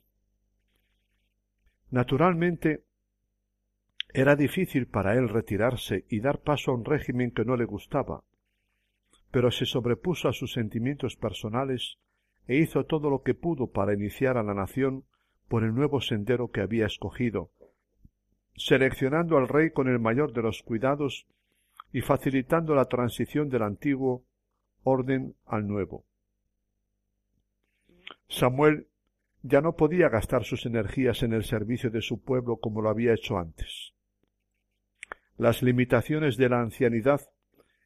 [1.92, 2.84] Naturalmente,
[4.14, 8.24] era difícil para él retirarse y dar paso a un régimen que no le gustaba,
[9.32, 11.98] pero se sobrepuso a sus sentimientos personales
[12.48, 15.04] e hizo todo lo que pudo para iniciar a la nación
[15.48, 17.52] por el nuevo sendero que había escogido,
[18.60, 21.26] seleccionando al rey con el mayor de los cuidados
[21.94, 24.26] y facilitando la transición del antiguo
[24.84, 26.04] orden al nuevo.
[28.28, 28.88] Samuel
[29.44, 33.14] ya no podía gastar sus energías en el servicio de su pueblo como lo había
[33.14, 33.94] hecho antes.
[35.38, 37.22] Las limitaciones de la ancianidad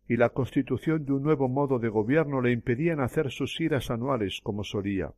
[0.07, 4.41] y la constitución de un nuevo modo de gobierno le impedían hacer sus iras anuales
[4.41, 5.13] como solía.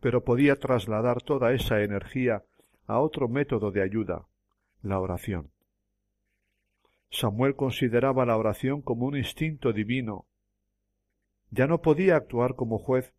[0.00, 2.44] Pero podía trasladar toda esa energía
[2.86, 4.26] a otro método de ayuda,
[4.82, 5.50] la oración.
[7.10, 10.26] Samuel consideraba la oración como un instinto divino.
[11.50, 13.12] Ya no podía actuar como juez,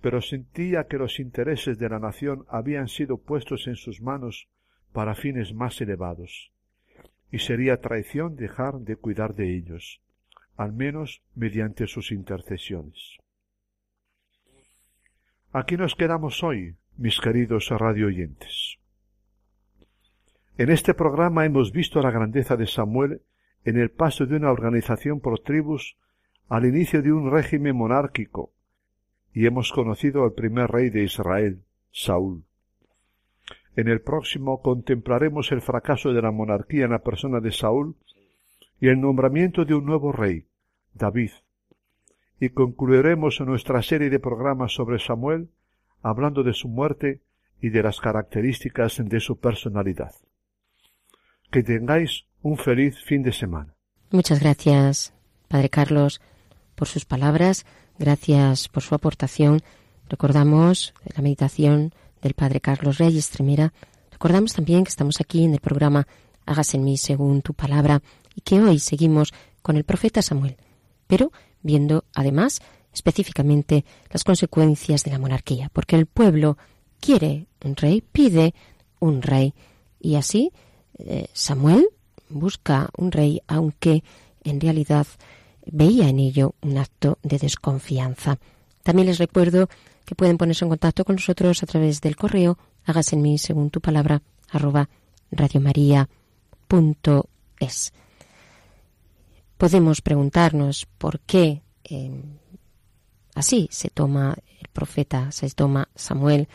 [0.00, 4.48] pero sentía que los intereses de la nación habían sido puestos en sus manos
[4.92, 6.52] para fines más elevados
[7.30, 10.00] y sería traición dejar de cuidar de ellos,
[10.56, 13.18] al menos mediante sus intercesiones.
[15.52, 18.78] Aquí nos quedamos hoy, mis queridos radio oyentes.
[20.58, 23.20] En este programa hemos visto la grandeza de Samuel
[23.66, 25.98] en el paso de una organización por tribus
[26.48, 28.52] al inicio de un régimen monárquico,
[29.34, 31.60] y hemos conocido al primer rey de Israel,
[31.92, 32.44] Saúl.
[33.76, 37.94] En el próximo contemplaremos el fracaso de la monarquía en la persona de Saúl
[38.80, 40.46] y el nombramiento de un nuevo rey,
[40.94, 41.32] David.
[42.40, 45.50] Y concluiremos nuestra serie de programas sobre Samuel
[46.00, 47.20] hablando de su muerte
[47.60, 50.12] y de las características de su personalidad.
[51.50, 53.74] Que tengáis un feliz fin de semana.
[54.10, 55.12] Muchas gracias,
[55.48, 56.20] Padre Carlos,
[56.74, 57.64] por sus palabras.
[57.98, 59.62] Gracias por su aportación.
[60.08, 63.72] Recordamos la meditación del Padre Carlos Reyes Tremera,
[64.10, 66.06] recordamos también que estamos aquí en el programa
[66.44, 68.02] Hágase en mí según tu palabra
[68.34, 69.32] y que hoy seguimos
[69.62, 70.56] con el profeta Samuel,
[71.06, 71.32] pero
[71.62, 72.60] viendo además
[72.92, 76.56] específicamente las consecuencias de la monarquía, porque el pueblo
[77.00, 78.54] quiere un rey, pide
[79.00, 79.54] un rey,
[80.00, 80.52] y así
[80.98, 81.88] eh, Samuel
[82.28, 84.02] busca un rey, aunque
[84.44, 85.06] en realidad
[85.64, 88.38] veía en ello un acto de desconfianza.
[88.82, 89.68] También les recuerdo
[90.04, 93.70] que pueden ponerse en contacto con nosotros a través del correo hágase en mí según
[93.70, 94.88] tu palabra arroba
[95.30, 96.08] radiomaria.es.
[99.58, 102.22] Podemos preguntarnos por qué eh,
[103.34, 106.48] así se toma el profeta, se toma Samuel,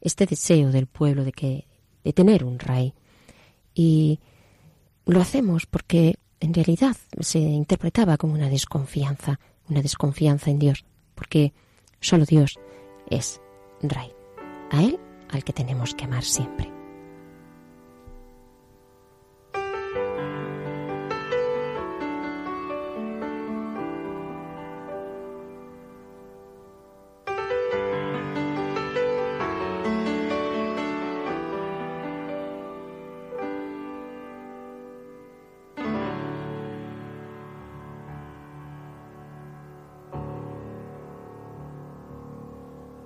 [0.00, 1.66] este deseo del pueblo de que
[2.02, 2.94] de tener un rey.
[3.74, 4.20] Y
[5.06, 10.84] lo hacemos porque en realidad se interpretaba como una desconfianza, una desconfianza en Dios,
[11.14, 11.52] porque
[12.00, 12.58] solo Dios
[13.10, 13.40] es
[13.82, 14.12] Rey,
[14.70, 14.98] a Él
[15.30, 16.73] al que tenemos que amar siempre.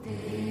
[0.08, 0.47] Te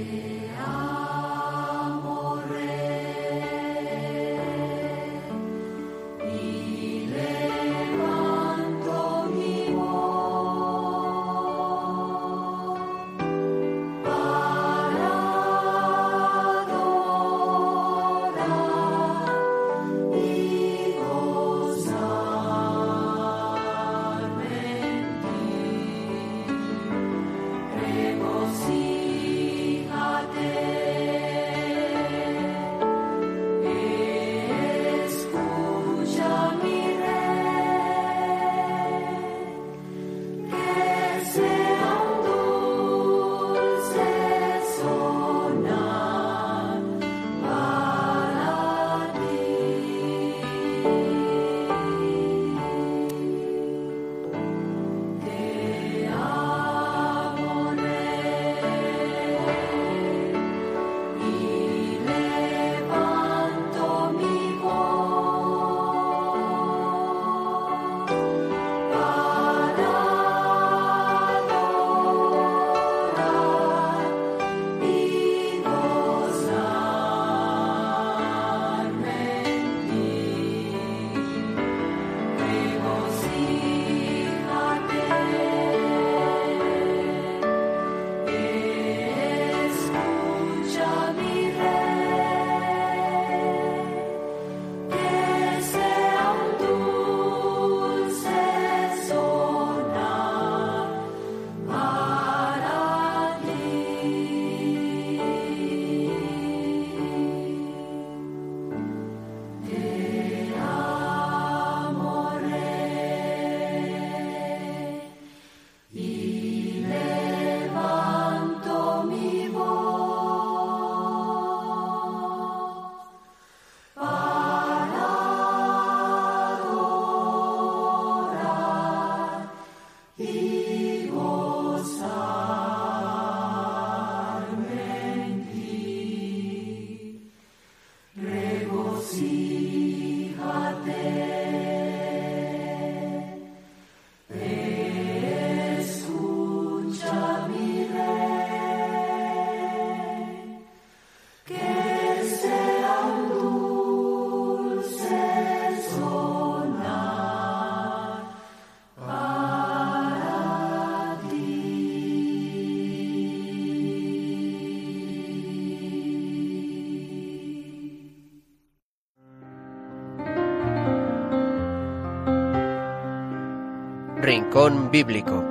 [174.48, 175.44] Rincón Bíblico.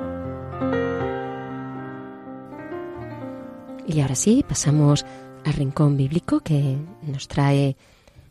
[3.86, 5.04] Y ahora sí, pasamos
[5.44, 7.76] al rincón bíblico que nos trae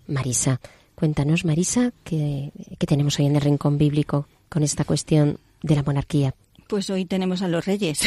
[0.08, 0.60] Marisa.
[0.96, 5.84] Cuéntanos, Marisa, ¿qué, qué tenemos hoy en el rincón bíblico con esta cuestión de la
[5.84, 6.34] monarquía?
[6.68, 8.00] Pues hoy tenemos a los reyes.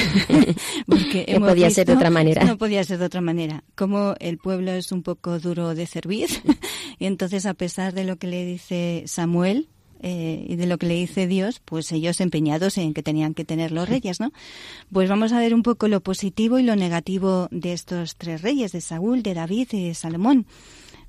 [0.86, 2.42] Porque no podía ser de otra manera.
[2.42, 3.62] No podía ser de otra manera.
[3.76, 6.28] Como el pueblo es un poco duro de servir,
[6.98, 9.68] y entonces a pesar de lo que le dice Samuel,
[10.00, 13.44] eh, y de lo que le dice Dios, pues ellos empeñados en que tenían que
[13.44, 14.32] tener los reyes, ¿no?
[14.92, 18.72] Pues vamos a ver un poco lo positivo y lo negativo de estos tres reyes,
[18.72, 20.46] de Saúl, de David y de Salomón.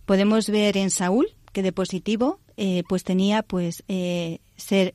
[0.05, 4.93] Podemos ver en Saúl que de positivo, eh, pues tenía, pues, eh, ser,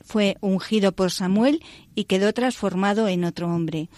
[0.00, 1.62] fue ungido por Samuel
[1.94, 3.88] y quedó transformado en otro hombre.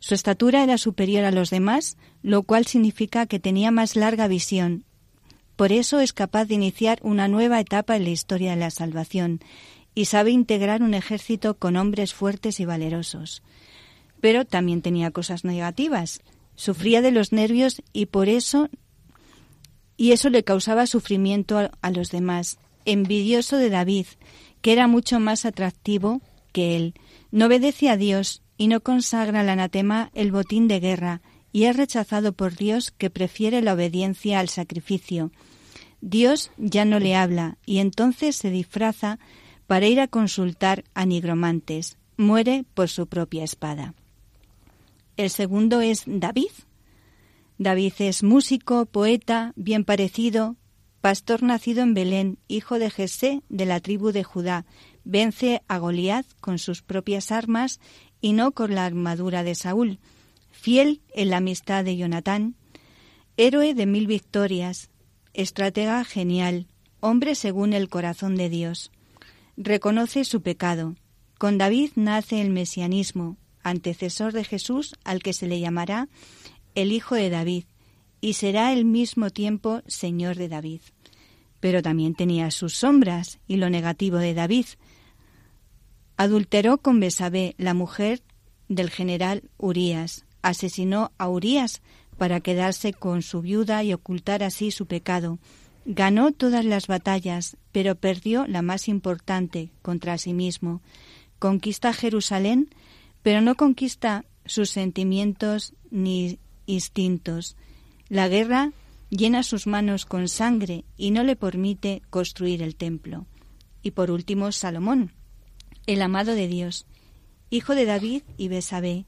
[0.00, 4.84] Su estatura era superior a los demás, lo cual significa que tenía más larga visión
[5.60, 9.40] por eso es capaz de iniciar una nueva etapa en la historia de la salvación
[9.94, 13.42] y sabe integrar un ejército con hombres fuertes y valerosos.
[14.22, 16.22] Pero también tenía cosas negativas.
[16.54, 18.70] Sufría de los nervios y por eso
[19.98, 22.56] y eso le causaba sufrimiento a, a los demás.
[22.86, 24.06] Envidioso de David,
[24.62, 26.94] que era mucho más atractivo que él.
[27.32, 31.20] No obedece a Dios y no consagra al anatema el botín de guerra,
[31.52, 35.32] y es rechazado por Dios que prefiere la obediencia al sacrificio.
[36.00, 39.18] Dios ya no le habla y entonces se disfraza
[39.66, 41.96] para ir a consultar a nigromantes.
[42.16, 43.94] Muere por su propia espada.
[45.16, 46.50] El segundo es David.
[47.58, 50.56] David es músico, poeta, bien parecido,
[51.00, 54.66] pastor nacido en Belén, hijo de Jesé de la tribu de Judá.
[55.04, 57.80] Vence a Goliat con sus propias armas
[58.20, 59.98] y no con la armadura de Saúl.
[60.50, 62.54] Fiel en la amistad de Jonatán,
[63.36, 64.89] héroe de mil victorias,
[65.34, 66.66] estratega genial,
[67.00, 68.90] hombre según el corazón de Dios.
[69.56, 70.96] Reconoce su pecado.
[71.38, 76.08] Con David nace el mesianismo, antecesor de Jesús al que se le llamará
[76.74, 77.64] el Hijo de David,
[78.20, 80.80] y será al mismo tiempo Señor de David.
[81.58, 84.66] Pero también tenía sus sombras y lo negativo de David.
[86.16, 88.22] Adulteró con Besabé, la mujer
[88.68, 90.24] del general Urías.
[90.42, 91.82] Asesinó a Urías
[92.20, 95.38] para quedarse con su viuda y ocultar así su pecado.
[95.86, 100.82] Ganó todas las batallas, pero perdió la más importante contra sí mismo.
[101.38, 102.68] Conquista Jerusalén,
[103.22, 107.56] pero no conquista sus sentimientos ni instintos.
[108.10, 108.72] La guerra
[109.08, 113.24] llena sus manos con sangre y no le permite construir el templo.
[113.82, 115.14] Y por último, Salomón,
[115.86, 116.84] el amado de Dios,
[117.48, 119.06] hijo de David y Besabé,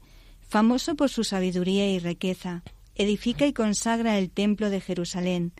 [0.49, 2.63] famoso por su sabiduría y riqueza,
[2.95, 5.53] edifica y consagra el templo de Jerusalén.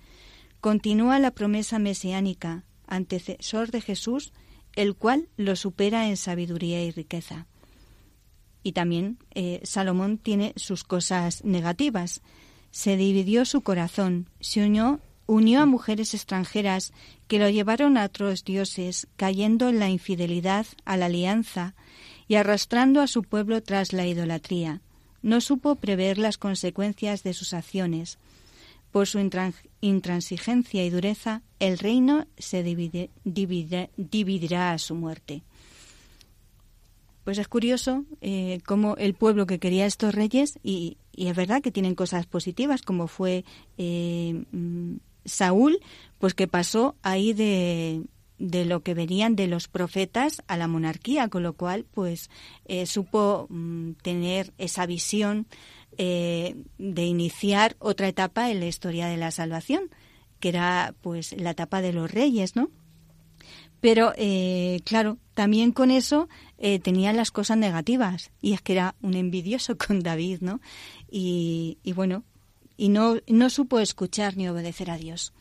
[0.61, 4.33] Continúa la promesa mesiánica, antecesor de Jesús,
[4.75, 7.47] el cual lo supera en sabiduría y riqueza.
[8.63, 12.21] Y también eh, Salomón tiene sus cosas negativas.
[12.71, 16.93] Se dividió su corazón, se unió, unió a mujeres extranjeras
[17.27, 21.75] que lo llevaron a otros dioses, cayendo en la infidelidad a la alianza
[22.27, 24.81] y arrastrando a su pueblo tras la idolatría
[25.23, 28.19] no supo prever las consecuencias de sus acciones.
[28.91, 29.17] Por su
[29.81, 35.41] intransigencia y dureza, el reino se dividirá a su muerte.
[37.23, 41.71] Pues es curioso eh, cómo el pueblo que quería estos reyes, y, es verdad que
[41.71, 43.45] tienen cosas positivas, como fue
[43.77, 44.95] eh, mm,
[45.25, 45.79] Saúl,
[46.19, 48.03] pues que pasó ahí de,
[48.39, 52.29] de lo que venían de los profetas a la monarquía, con lo cual pues
[52.65, 55.47] eh, supo mm, tener esa visión
[55.97, 59.89] eh, de iniciar otra etapa en la historia de la salvación,
[60.39, 62.69] que era pues la etapa de los reyes, ¿no?
[63.79, 66.29] Pero eh, claro, también con eso
[66.83, 70.61] tenía las cosas negativas y es que era un envidioso con David, ¿no?
[71.11, 72.23] Y, y bueno,
[72.77, 75.33] y no, no supo escuchar ni obedecer a Dios.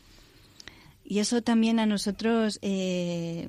[1.04, 3.48] Y eso también a nosotros eh,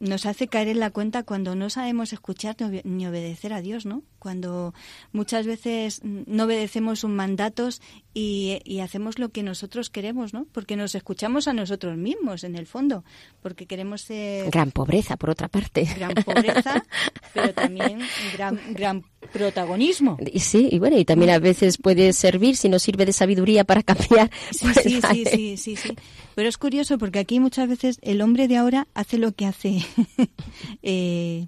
[0.00, 4.02] nos hace caer en la cuenta cuando no sabemos escuchar ni obedecer a Dios, ¿no?
[4.28, 4.74] Cuando
[5.12, 7.80] muchas veces no obedecemos sus mandatos
[8.12, 10.44] y, y, hacemos lo que nosotros queremos, ¿no?
[10.52, 13.04] Porque nos escuchamos a nosotros mismos, en el fondo,
[13.40, 14.50] porque queremos ser...
[14.50, 15.88] Gran pobreza, por otra parte.
[15.96, 16.84] Gran pobreza,
[17.32, 18.00] pero también
[18.34, 19.02] gran, gran
[19.32, 20.18] protagonismo.
[20.30, 23.64] Y sí, y bueno, y también a veces puede servir, si no sirve de sabiduría
[23.64, 24.30] para cambiar.
[24.50, 25.96] Sí, pues sí, sí, sí, sí, sí.
[26.34, 29.86] Pero es curioso porque aquí muchas veces el hombre de ahora hace lo que hace
[30.82, 31.46] eh,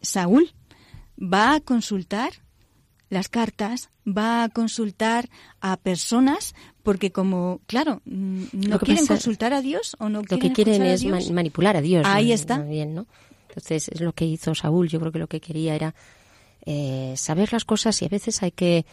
[0.00, 0.54] Saúl.
[1.20, 2.32] Va a consultar
[3.10, 5.28] las cartas, va a consultar
[5.60, 10.52] a personas porque como, claro, mm, no quieren consultar a Dios o no lo que
[10.52, 12.04] quieren es manipular a Dios.
[12.06, 12.58] Ahí está.
[12.58, 13.06] Bien, ¿no?
[13.48, 14.88] Entonces es lo que hizo Saúl.
[14.88, 15.94] Yo creo que lo que quería era
[16.66, 18.84] eh, saber las cosas y a veces hay que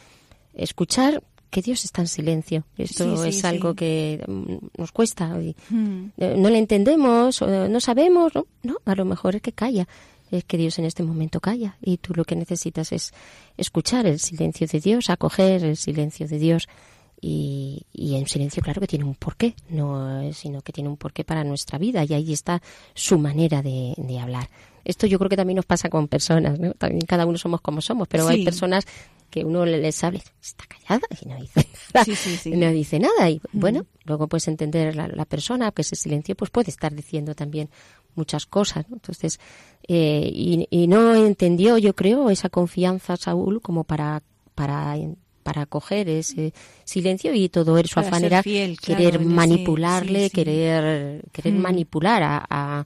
[0.54, 2.64] escuchar que Dios está en silencio.
[2.78, 3.76] Esto Sí, sí, es algo sí.
[3.78, 5.36] que mm, nos cuesta.
[5.42, 6.12] y, Mm.
[6.18, 8.46] eh, no le entendemos, no sabemos, ¿no?
[8.64, 9.88] No, a lo mejor es que calla.
[10.32, 13.14] Es que Dios en este momento calla y tú lo que necesitas es
[13.58, 16.70] escuchar el silencio de Dios, acoger el silencio de Dios
[17.20, 20.98] y, y en silencio claro que tiene un porqué, no eh, sino que tiene un
[20.98, 22.62] porqué para nuestra vida y ahí está
[22.96, 24.50] su manera de, de hablar.
[24.84, 26.74] Esto yo creo que también nos pasa con personas, ¿no?
[26.74, 28.88] También cada uno somos como somos, pero hay personas
[29.32, 32.52] que uno le- les habla, está callada y no dice nada, Sí, sí, sí.
[32.52, 36.52] no dice nada y bueno, luego puedes entender la, la persona que ese silencio pues
[36.52, 37.70] puede estar diciendo también
[38.16, 38.98] muchas cosas, ¿no?
[38.98, 39.40] entonces
[39.88, 44.22] eh, y, y no entendió yo creo esa confianza Saúl como para
[44.54, 44.96] para
[45.44, 46.54] para coger ese
[46.84, 50.36] silencio y todo eso Para afán era fiel, querer manipularle, sí, sí.
[50.36, 51.58] querer querer Mm.
[51.62, 52.86] manipular a, a,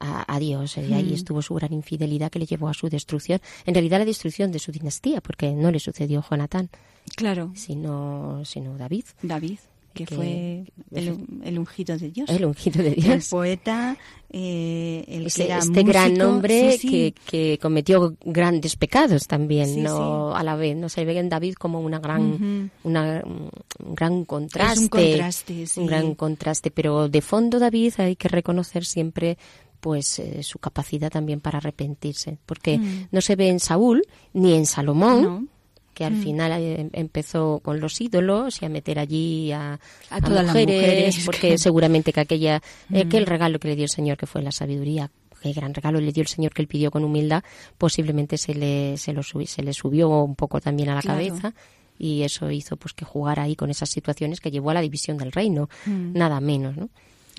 [0.00, 0.76] a- a Dios.
[0.76, 1.14] Y ahí Mm.
[1.14, 3.40] estuvo su gran infidelidad que le llevó a su destrucción.
[3.64, 6.68] En realidad la destrucción de su dinastía, porque no le sucedió Jonatán,
[7.14, 9.58] Claro, sino, sino David, David,
[9.94, 12.28] que, Que- fue el, el ungido de Dios.
[12.28, 13.28] el ungido de El Dios.
[13.28, 13.96] poeta,
[14.30, 16.88] eh, el Ese- que era este gran hombre sí, sí.
[16.90, 20.76] Que, que cometió grandes pecados también, Sí, no a la vez.
[20.76, 23.50] No se ve en David como una gran, una, un
[23.94, 24.72] gran contraste.
[24.74, 29.38] Es un contraste, un gran contraste, pero de fondo David hay que reconocer siempre
[29.80, 33.08] pues eh, su capacidad también para arrepentirse, porque Mm.
[33.12, 34.02] no se ve en Saúl
[34.32, 35.46] ni en Salomón, No.
[35.94, 39.78] que al final eh, empezó con los ídolos y a meter allí a,
[40.10, 42.60] A todas las mujeres, porque seguramente que aquella
[42.92, 43.08] eh, Mm.
[43.08, 45.10] que el regalo que le dio el Señor, que fue la sabiduría,
[45.42, 47.44] qué gran regalo le dio el Señor que él pidió con humildad,
[47.78, 51.18] posiblemente se le, se lo subi- se le subió un poco también a la Claro.
[51.18, 51.54] cabeza
[51.98, 55.16] y eso hizo pues que jugara ahí con esas situaciones que llevó a la división
[55.18, 56.12] del reino, Mm.
[56.14, 56.88] nada menos, ¿no?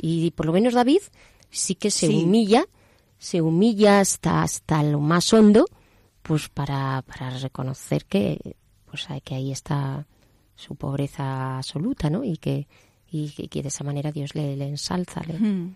[0.02, 1.02] Y por lo menos David
[1.50, 2.24] sí que se Sí.
[2.24, 2.66] humilla,
[3.18, 5.66] se humilla hasta hasta lo más hondo,
[6.22, 8.56] pues para, para reconocer que
[8.90, 10.06] pues hay que ahí está
[10.56, 12.24] su pobreza absoluta, ¿no?
[12.24, 12.68] Y que
[13.10, 15.76] y que, que de esa manera Dios le, le ensalza, le, Mm.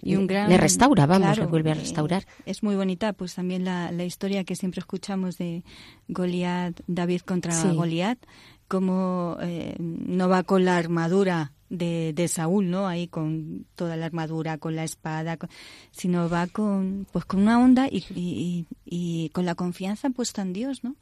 [0.00, 2.24] Y un gran, le restaura, vamos, claro, le vuelve a eh, restaurar.
[2.46, 5.64] es muy bonita, pues también la, la historia que siempre escuchamos de
[6.08, 7.68] Goliat, David contra Sí.
[7.74, 8.18] Goliat,
[8.68, 12.86] como eh, no va con la armadura de, de Saúl, ¿no?
[12.86, 15.48] Ahí con toda la armadura, con la espada, con-
[15.90, 20.52] sino va con, pues con una onda y, y, y con la confianza puesta en
[20.52, 20.94] Dios, ¿no?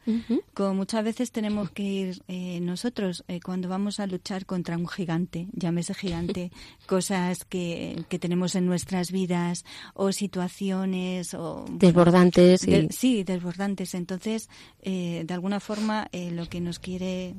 [0.54, 4.86] Como muchas veces tenemos que ir eh, nosotros eh, cuando vamos a luchar contra un
[4.86, 6.52] gigante, llámese gigante,
[6.86, 9.64] cosas que, que tenemos en nuestras vidas
[9.94, 13.94] o situaciones o Desbordantes y- de- sí, desbordantes.
[13.94, 14.48] Entonces,
[14.82, 17.34] eh, de alguna forma, eh, lo que nos quiere,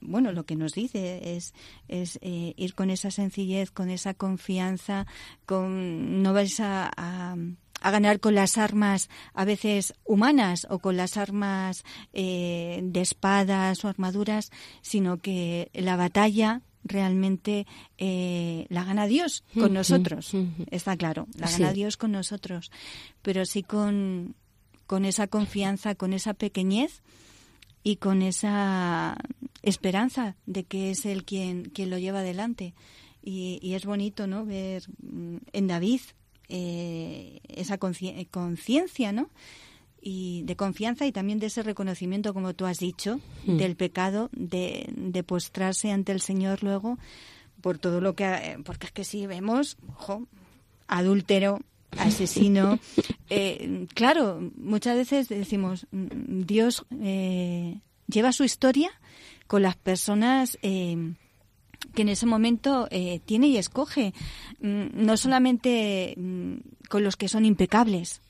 [0.00, 1.52] bueno, lo que nos dice es,
[1.88, 5.06] es eh, ir con esa sencillez, con esa confianza,
[5.46, 7.36] con no vais a, a-
[7.82, 11.82] a ganar con las armas a veces humanas o con las armas
[12.12, 14.50] eh, de espadas o armaduras,
[14.82, 20.34] sino que la batalla realmente eh, la gana Dios con Ujú, nosotros.
[20.34, 20.64] ujú.
[20.70, 21.62] Está claro, la Sí.
[21.62, 22.70] gana Dios con nosotros,
[23.22, 24.34] pero sí con,
[24.86, 27.00] con esa confianza, con esa pequeñez
[27.82, 29.16] y con esa
[29.62, 32.74] esperanza de que es Él quien, quien lo lleva adelante.
[33.22, 34.44] Y, y es bonito ¿no?
[34.46, 36.00] ver mm, en David
[36.48, 39.28] eh, esa eh, conciencia, ¿no?
[40.02, 43.56] y de confianza y también de ese reconocimiento, como tú has dicho, Mm.
[43.58, 46.98] del pecado, de, de postrarse ante el Señor luego
[47.60, 48.24] por todo lo que...
[48.24, 50.26] eh, Porque es que si vemos, ojo,
[50.88, 51.60] adúltero,
[51.98, 52.78] asesino,
[53.28, 58.90] eh, claro, muchas veces decimos, mm, Dios eh, lleva su historia
[59.46, 60.58] con las personas...
[60.62, 61.14] eh,
[61.94, 64.12] que en ese momento eh, tiene y escoge,
[64.60, 66.54] mm, no solamente mm,
[66.88, 68.20] con los que son impecables,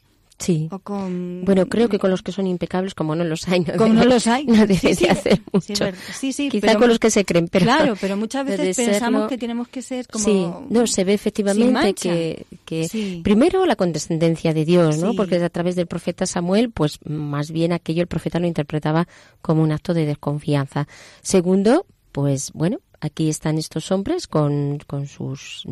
[0.41, 0.69] Sí.
[0.73, 3.75] o con Bueno, creo que con los que son impecables, como no los hay, no,
[3.77, 5.85] como no debe- los hay no Sí, debería sí, hacer sí, mucho.
[6.19, 9.21] sí, sí, Quizá pero- con los que se creen, pero claro pero muchas veces pensamos
[9.25, 13.21] serlo- que tenemos que ser como Sí, no, se ve efectivamente que, que Sí.
[13.23, 15.11] primero la condescendencia de Dios, ¿no?
[15.11, 15.17] Sí.
[15.17, 19.07] Porque a través del profeta Samuel, pues más bien aquello el profeta lo interpretaba
[19.43, 20.89] como un acto de desconfianza.
[21.23, 25.65] Segundo, pues bueno, aquí están estos hombres con, con sus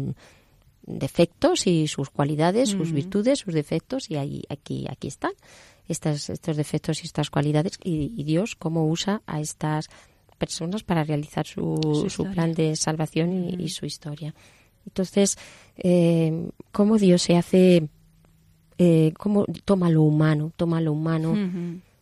[0.89, 5.33] defectos y sus cualidades, sus virtudes, sus defectos y ahí, aquí, aquí están
[5.87, 9.89] estas, estos defectos y estas cualidades y, y Dios cómo usa a estas
[10.39, 14.35] personas para realizar su, Su plan de salvación y, y su historia.
[14.87, 15.37] Entonces,
[15.77, 17.89] eh, cómo Dios se hace,
[18.79, 21.35] eh, cómo toma lo humano, toma lo humano,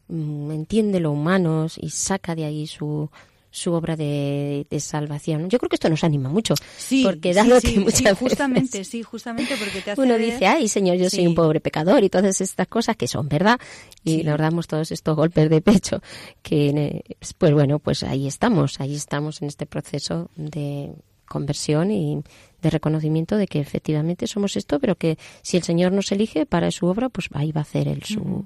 [0.08, 3.10] mm, entiende lo humano y saca de ahí su,
[3.56, 5.48] su obra de, de salvación.
[5.48, 8.14] Yo creo que esto nos anima mucho, Sí, porque sí, dado sí, que muchas sí,
[8.18, 11.34] justamente, veces sí, justamente porque te hace uno ver- dice, ay, Señor, yo soy un
[11.34, 13.58] pobre pecador y todas estas cosas que son verdad
[14.04, 16.02] y nos damos todos estos golpes de pecho
[16.42, 17.02] que,
[17.38, 20.92] pues bueno, pues ahí estamos, ahí estamos en este proceso de
[21.26, 22.22] conversión y
[22.60, 26.70] de reconocimiento de que efectivamente somos esto, pero que si el Señor nos elige para
[26.70, 28.44] su obra, pues ahí va a hacer él su,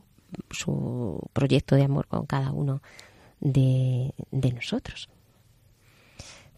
[0.50, 2.80] su proyecto de amor con cada uno
[3.40, 5.08] de, nosotros.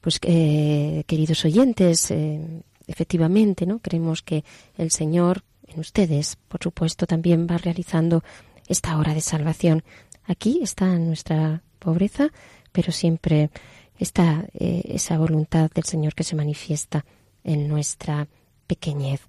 [0.01, 2.41] Pues eh, queridos oyentes, eh,
[2.87, 3.79] efectivamente, ¿no?
[3.79, 4.45] Creemos que
[4.77, 8.23] el Señor en ustedes, por supuesto, también va realizando
[8.69, 9.83] esta hora de salvación.
[10.25, 12.31] Aquí está nuestra pobreza,
[12.73, 13.51] pero siempre
[13.99, 17.05] está eh, esa voluntad del Señor que se manifiesta
[17.45, 18.29] en nuestra
[18.67, 19.21] pequeñez.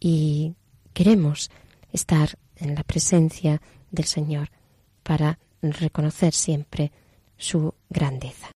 [0.00, 0.54] Y
[0.92, 1.50] queremos
[1.92, 4.50] estar en la presencia del Señor
[5.02, 5.38] para
[5.72, 6.92] reconocer siempre
[7.36, 8.50] su grandeza.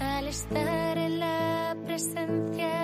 [0.00, 2.81] Al estar en la presencia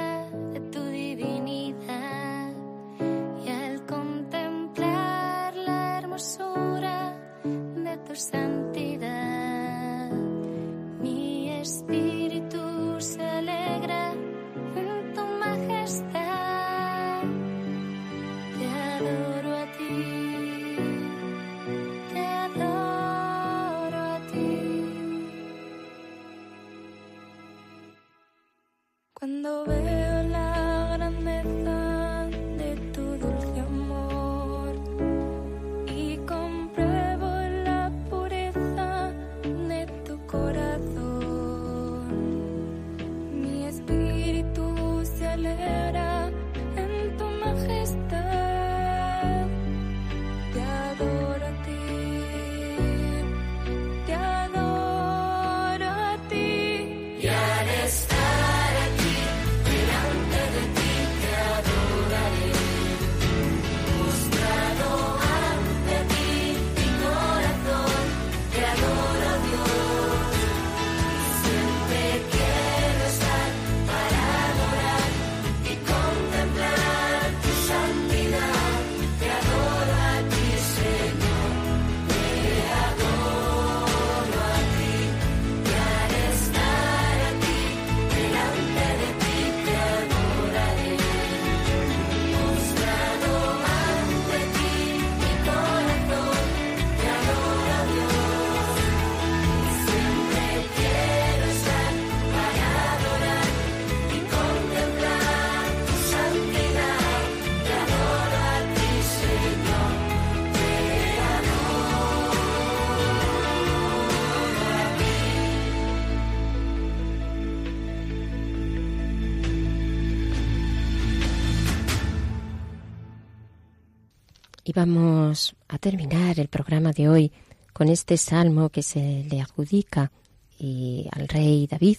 [124.79, 127.33] vamos a terminar el programa de hoy
[127.72, 130.12] con este salmo que se le adjudica
[130.57, 131.99] y al rey David,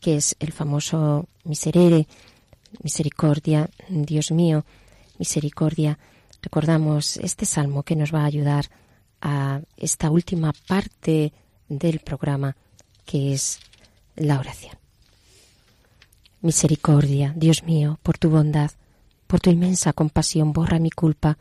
[0.00, 2.08] que es el famoso miserere,
[2.82, 4.64] misericordia, Dios mío,
[5.16, 5.96] misericordia.
[6.42, 8.68] Recordamos este salmo que nos va a ayudar
[9.20, 11.32] a esta última parte
[11.68, 12.56] del programa,
[13.04, 13.60] que es
[14.16, 14.74] la oración.
[16.40, 18.72] Misericordia, Dios mío, por tu bondad,
[19.28, 21.38] por tu inmensa compasión, borra mi culpa,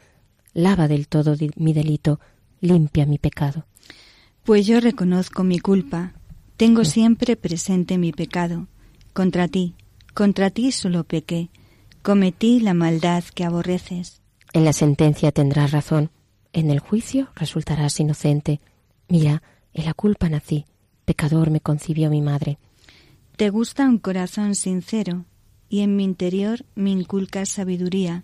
[0.58, 2.20] lava del todo mi delito,
[2.62, 3.66] limpia mi pecado.
[4.44, 6.14] Pues yo reconozco mi culpa,
[6.58, 8.68] tengo siempre presente mi pecado.
[9.14, 9.76] Contra ti,
[10.16, 11.50] contra ti solo pequé,
[12.02, 14.22] cometí la maldad que aborreces.
[14.52, 16.10] En la sentencia tendrás razón,
[16.54, 18.60] en el juicio resultarás inocente.
[19.10, 19.44] Mira,
[19.74, 20.66] en la culpa nací,
[21.06, 22.58] pecador me concibió mi madre.
[23.36, 25.26] Te gusta un corazón sincero,
[25.70, 28.24] y en mi interior me inculcas sabiduría.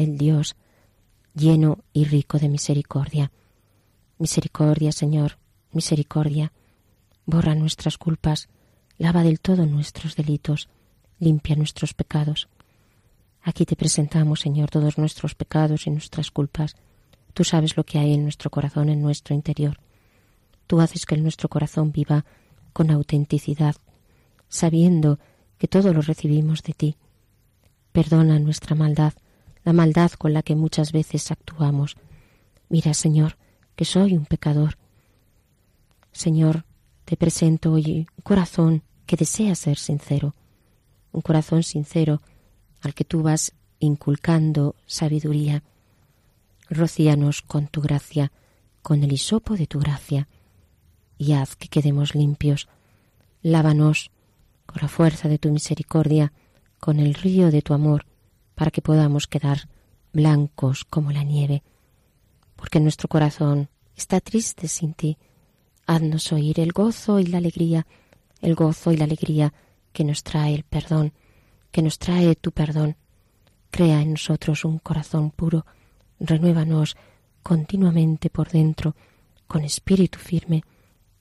[0.00, 0.56] el Dios
[1.34, 3.30] lleno y rico de misericordia.
[4.18, 5.38] Misericordia, Señor,
[5.72, 6.52] misericordia.
[7.26, 8.48] Borra nuestras culpas,
[8.98, 10.68] lava del todo nuestros delitos,
[11.18, 12.48] limpia nuestros pecados.
[13.42, 16.76] Aquí te presentamos, Señor, todos nuestros pecados y nuestras culpas.
[17.32, 19.78] Tú sabes lo que hay en nuestro corazón, en nuestro interior.
[20.66, 22.24] Tú haces que nuestro corazón viva
[22.72, 23.76] con autenticidad,
[24.48, 25.18] sabiendo
[25.58, 26.96] que todo lo recibimos de ti.
[27.92, 29.14] Perdona nuestra maldad,
[29.64, 31.96] la maldad con la que muchas veces actuamos.
[32.68, 33.36] Mira, Señor,
[33.76, 34.78] que soy un pecador.
[36.12, 36.64] Señor,
[37.04, 40.34] te presento hoy un corazón que desea ser sincero,
[41.12, 42.22] un corazón sincero
[42.80, 45.62] al que tú vas inculcando sabiduría.
[46.68, 48.30] Rocíanos con tu gracia,
[48.82, 50.28] con el hisopo de tu gracia,
[51.18, 52.68] y haz que quedemos limpios.
[53.42, 54.10] Lávanos
[54.66, 56.32] con la fuerza de tu misericordia,
[56.78, 58.06] con el río de tu amor,
[58.60, 59.70] para que podamos quedar
[60.12, 61.62] blancos como la nieve.
[62.56, 65.16] Porque nuestro corazón está triste sin ti.
[65.86, 67.86] Haznos oír el gozo y la alegría,
[68.42, 69.54] el gozo y la alegría
[69.94, 71.14] que nos trae el perdón,
[71.70, 72.96] que nos trae tu perdón.
[73.70, 75.64] Crea en nosotros un corazón puro,
[76.18, 76.98] renuévanos
[77.42, 78.94] continuamente por dentro,
[79.46, 80.64] con espíritu firme.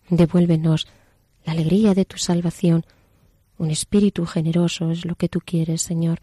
[0.10, 0.90] Devuélvenos
[1.46, 2.84] la alegría de tu salvación.
[3.58, 6.20] Un espíritu generoso es lo que tú quieres, Señor,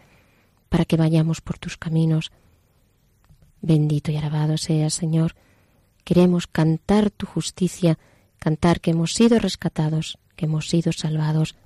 [0.68, 2.32] para que vayamos por tus caminos.
[3.60, 5.34] Bendito y alabado seas, Señor.
[6.04, 7.98] Queremos cantar tu justicia,
[8.38, 11.56] cantar que hemos sido rescatados, que hemos sido salvados.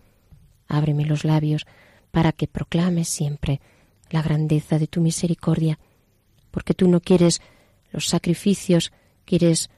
[0.69, 1.67] Ábreme los labios
[2.11, 3.61] para que proclame siempre
[4.11, 5.79] la grandeza de tu misericordia,
[6.51, 7.41] porque tú no quieres
[7.93, 8.93] los sacrificios,
[9.25, 9.71] quieres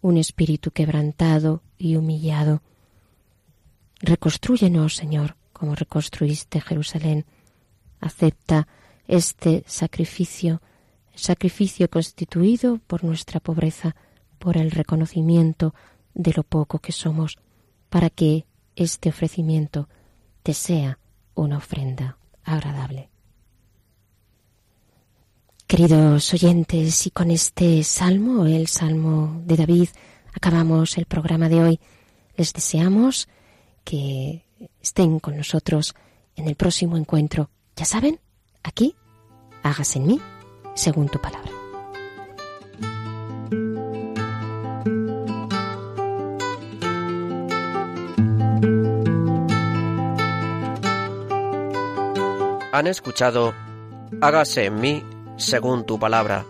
[0.00, 2.62] un espíritu quebrantado y humillado.
[4.00, 7.24] Reconstruyenos, Señor, como reconstruiste Jerusalén.
[8.04, 8.68] Acepta
[9.08, 10.60] este sacrificio,
[11.14, 13.96] sacrificio constituido por nuestra pobreza,
[14.38, 15.74] por el reconocimiento
[16.12, 17.38] de lo poco que somos,
[17.88, 18.44] para que
[18.76, 19.88] este ofrecimiento
[20.42, 20.98] te sea
[21.34, 23.08] una ofrenda agradable.
[25.66, 29.88] Queridos oyentes, y con este salmo, el salmo de David,
[30.34, 31.80] acabamos el programa de hoy.
[32.36, 33.28] Les deseamos
[33.82, 34.44] que
[34.82, 35.94] estén con nosotros
[36.36, 37.48] en el próximo encuentro.
[37.76, 38.20] Ya saben,
[38.62, 38.96] aquí,
[39.62, 40.20] hágase en mí
[40.74, 41.50] según tu palabra.
[52.72, 53.54] Han escuchado
[54.20, 55.02] Hágase en mí
[55.36, 56.44] según tu palabra,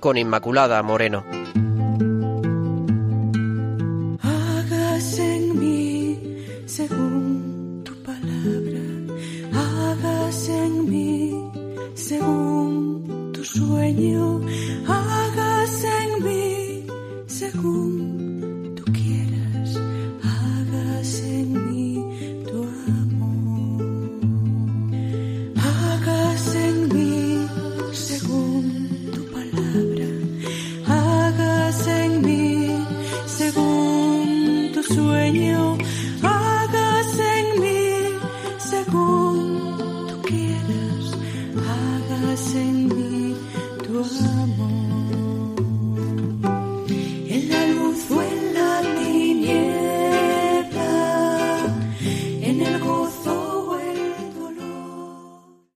[0.00, 1.24] con Inmaculada Moreno.
[13.98, 14.27] Tu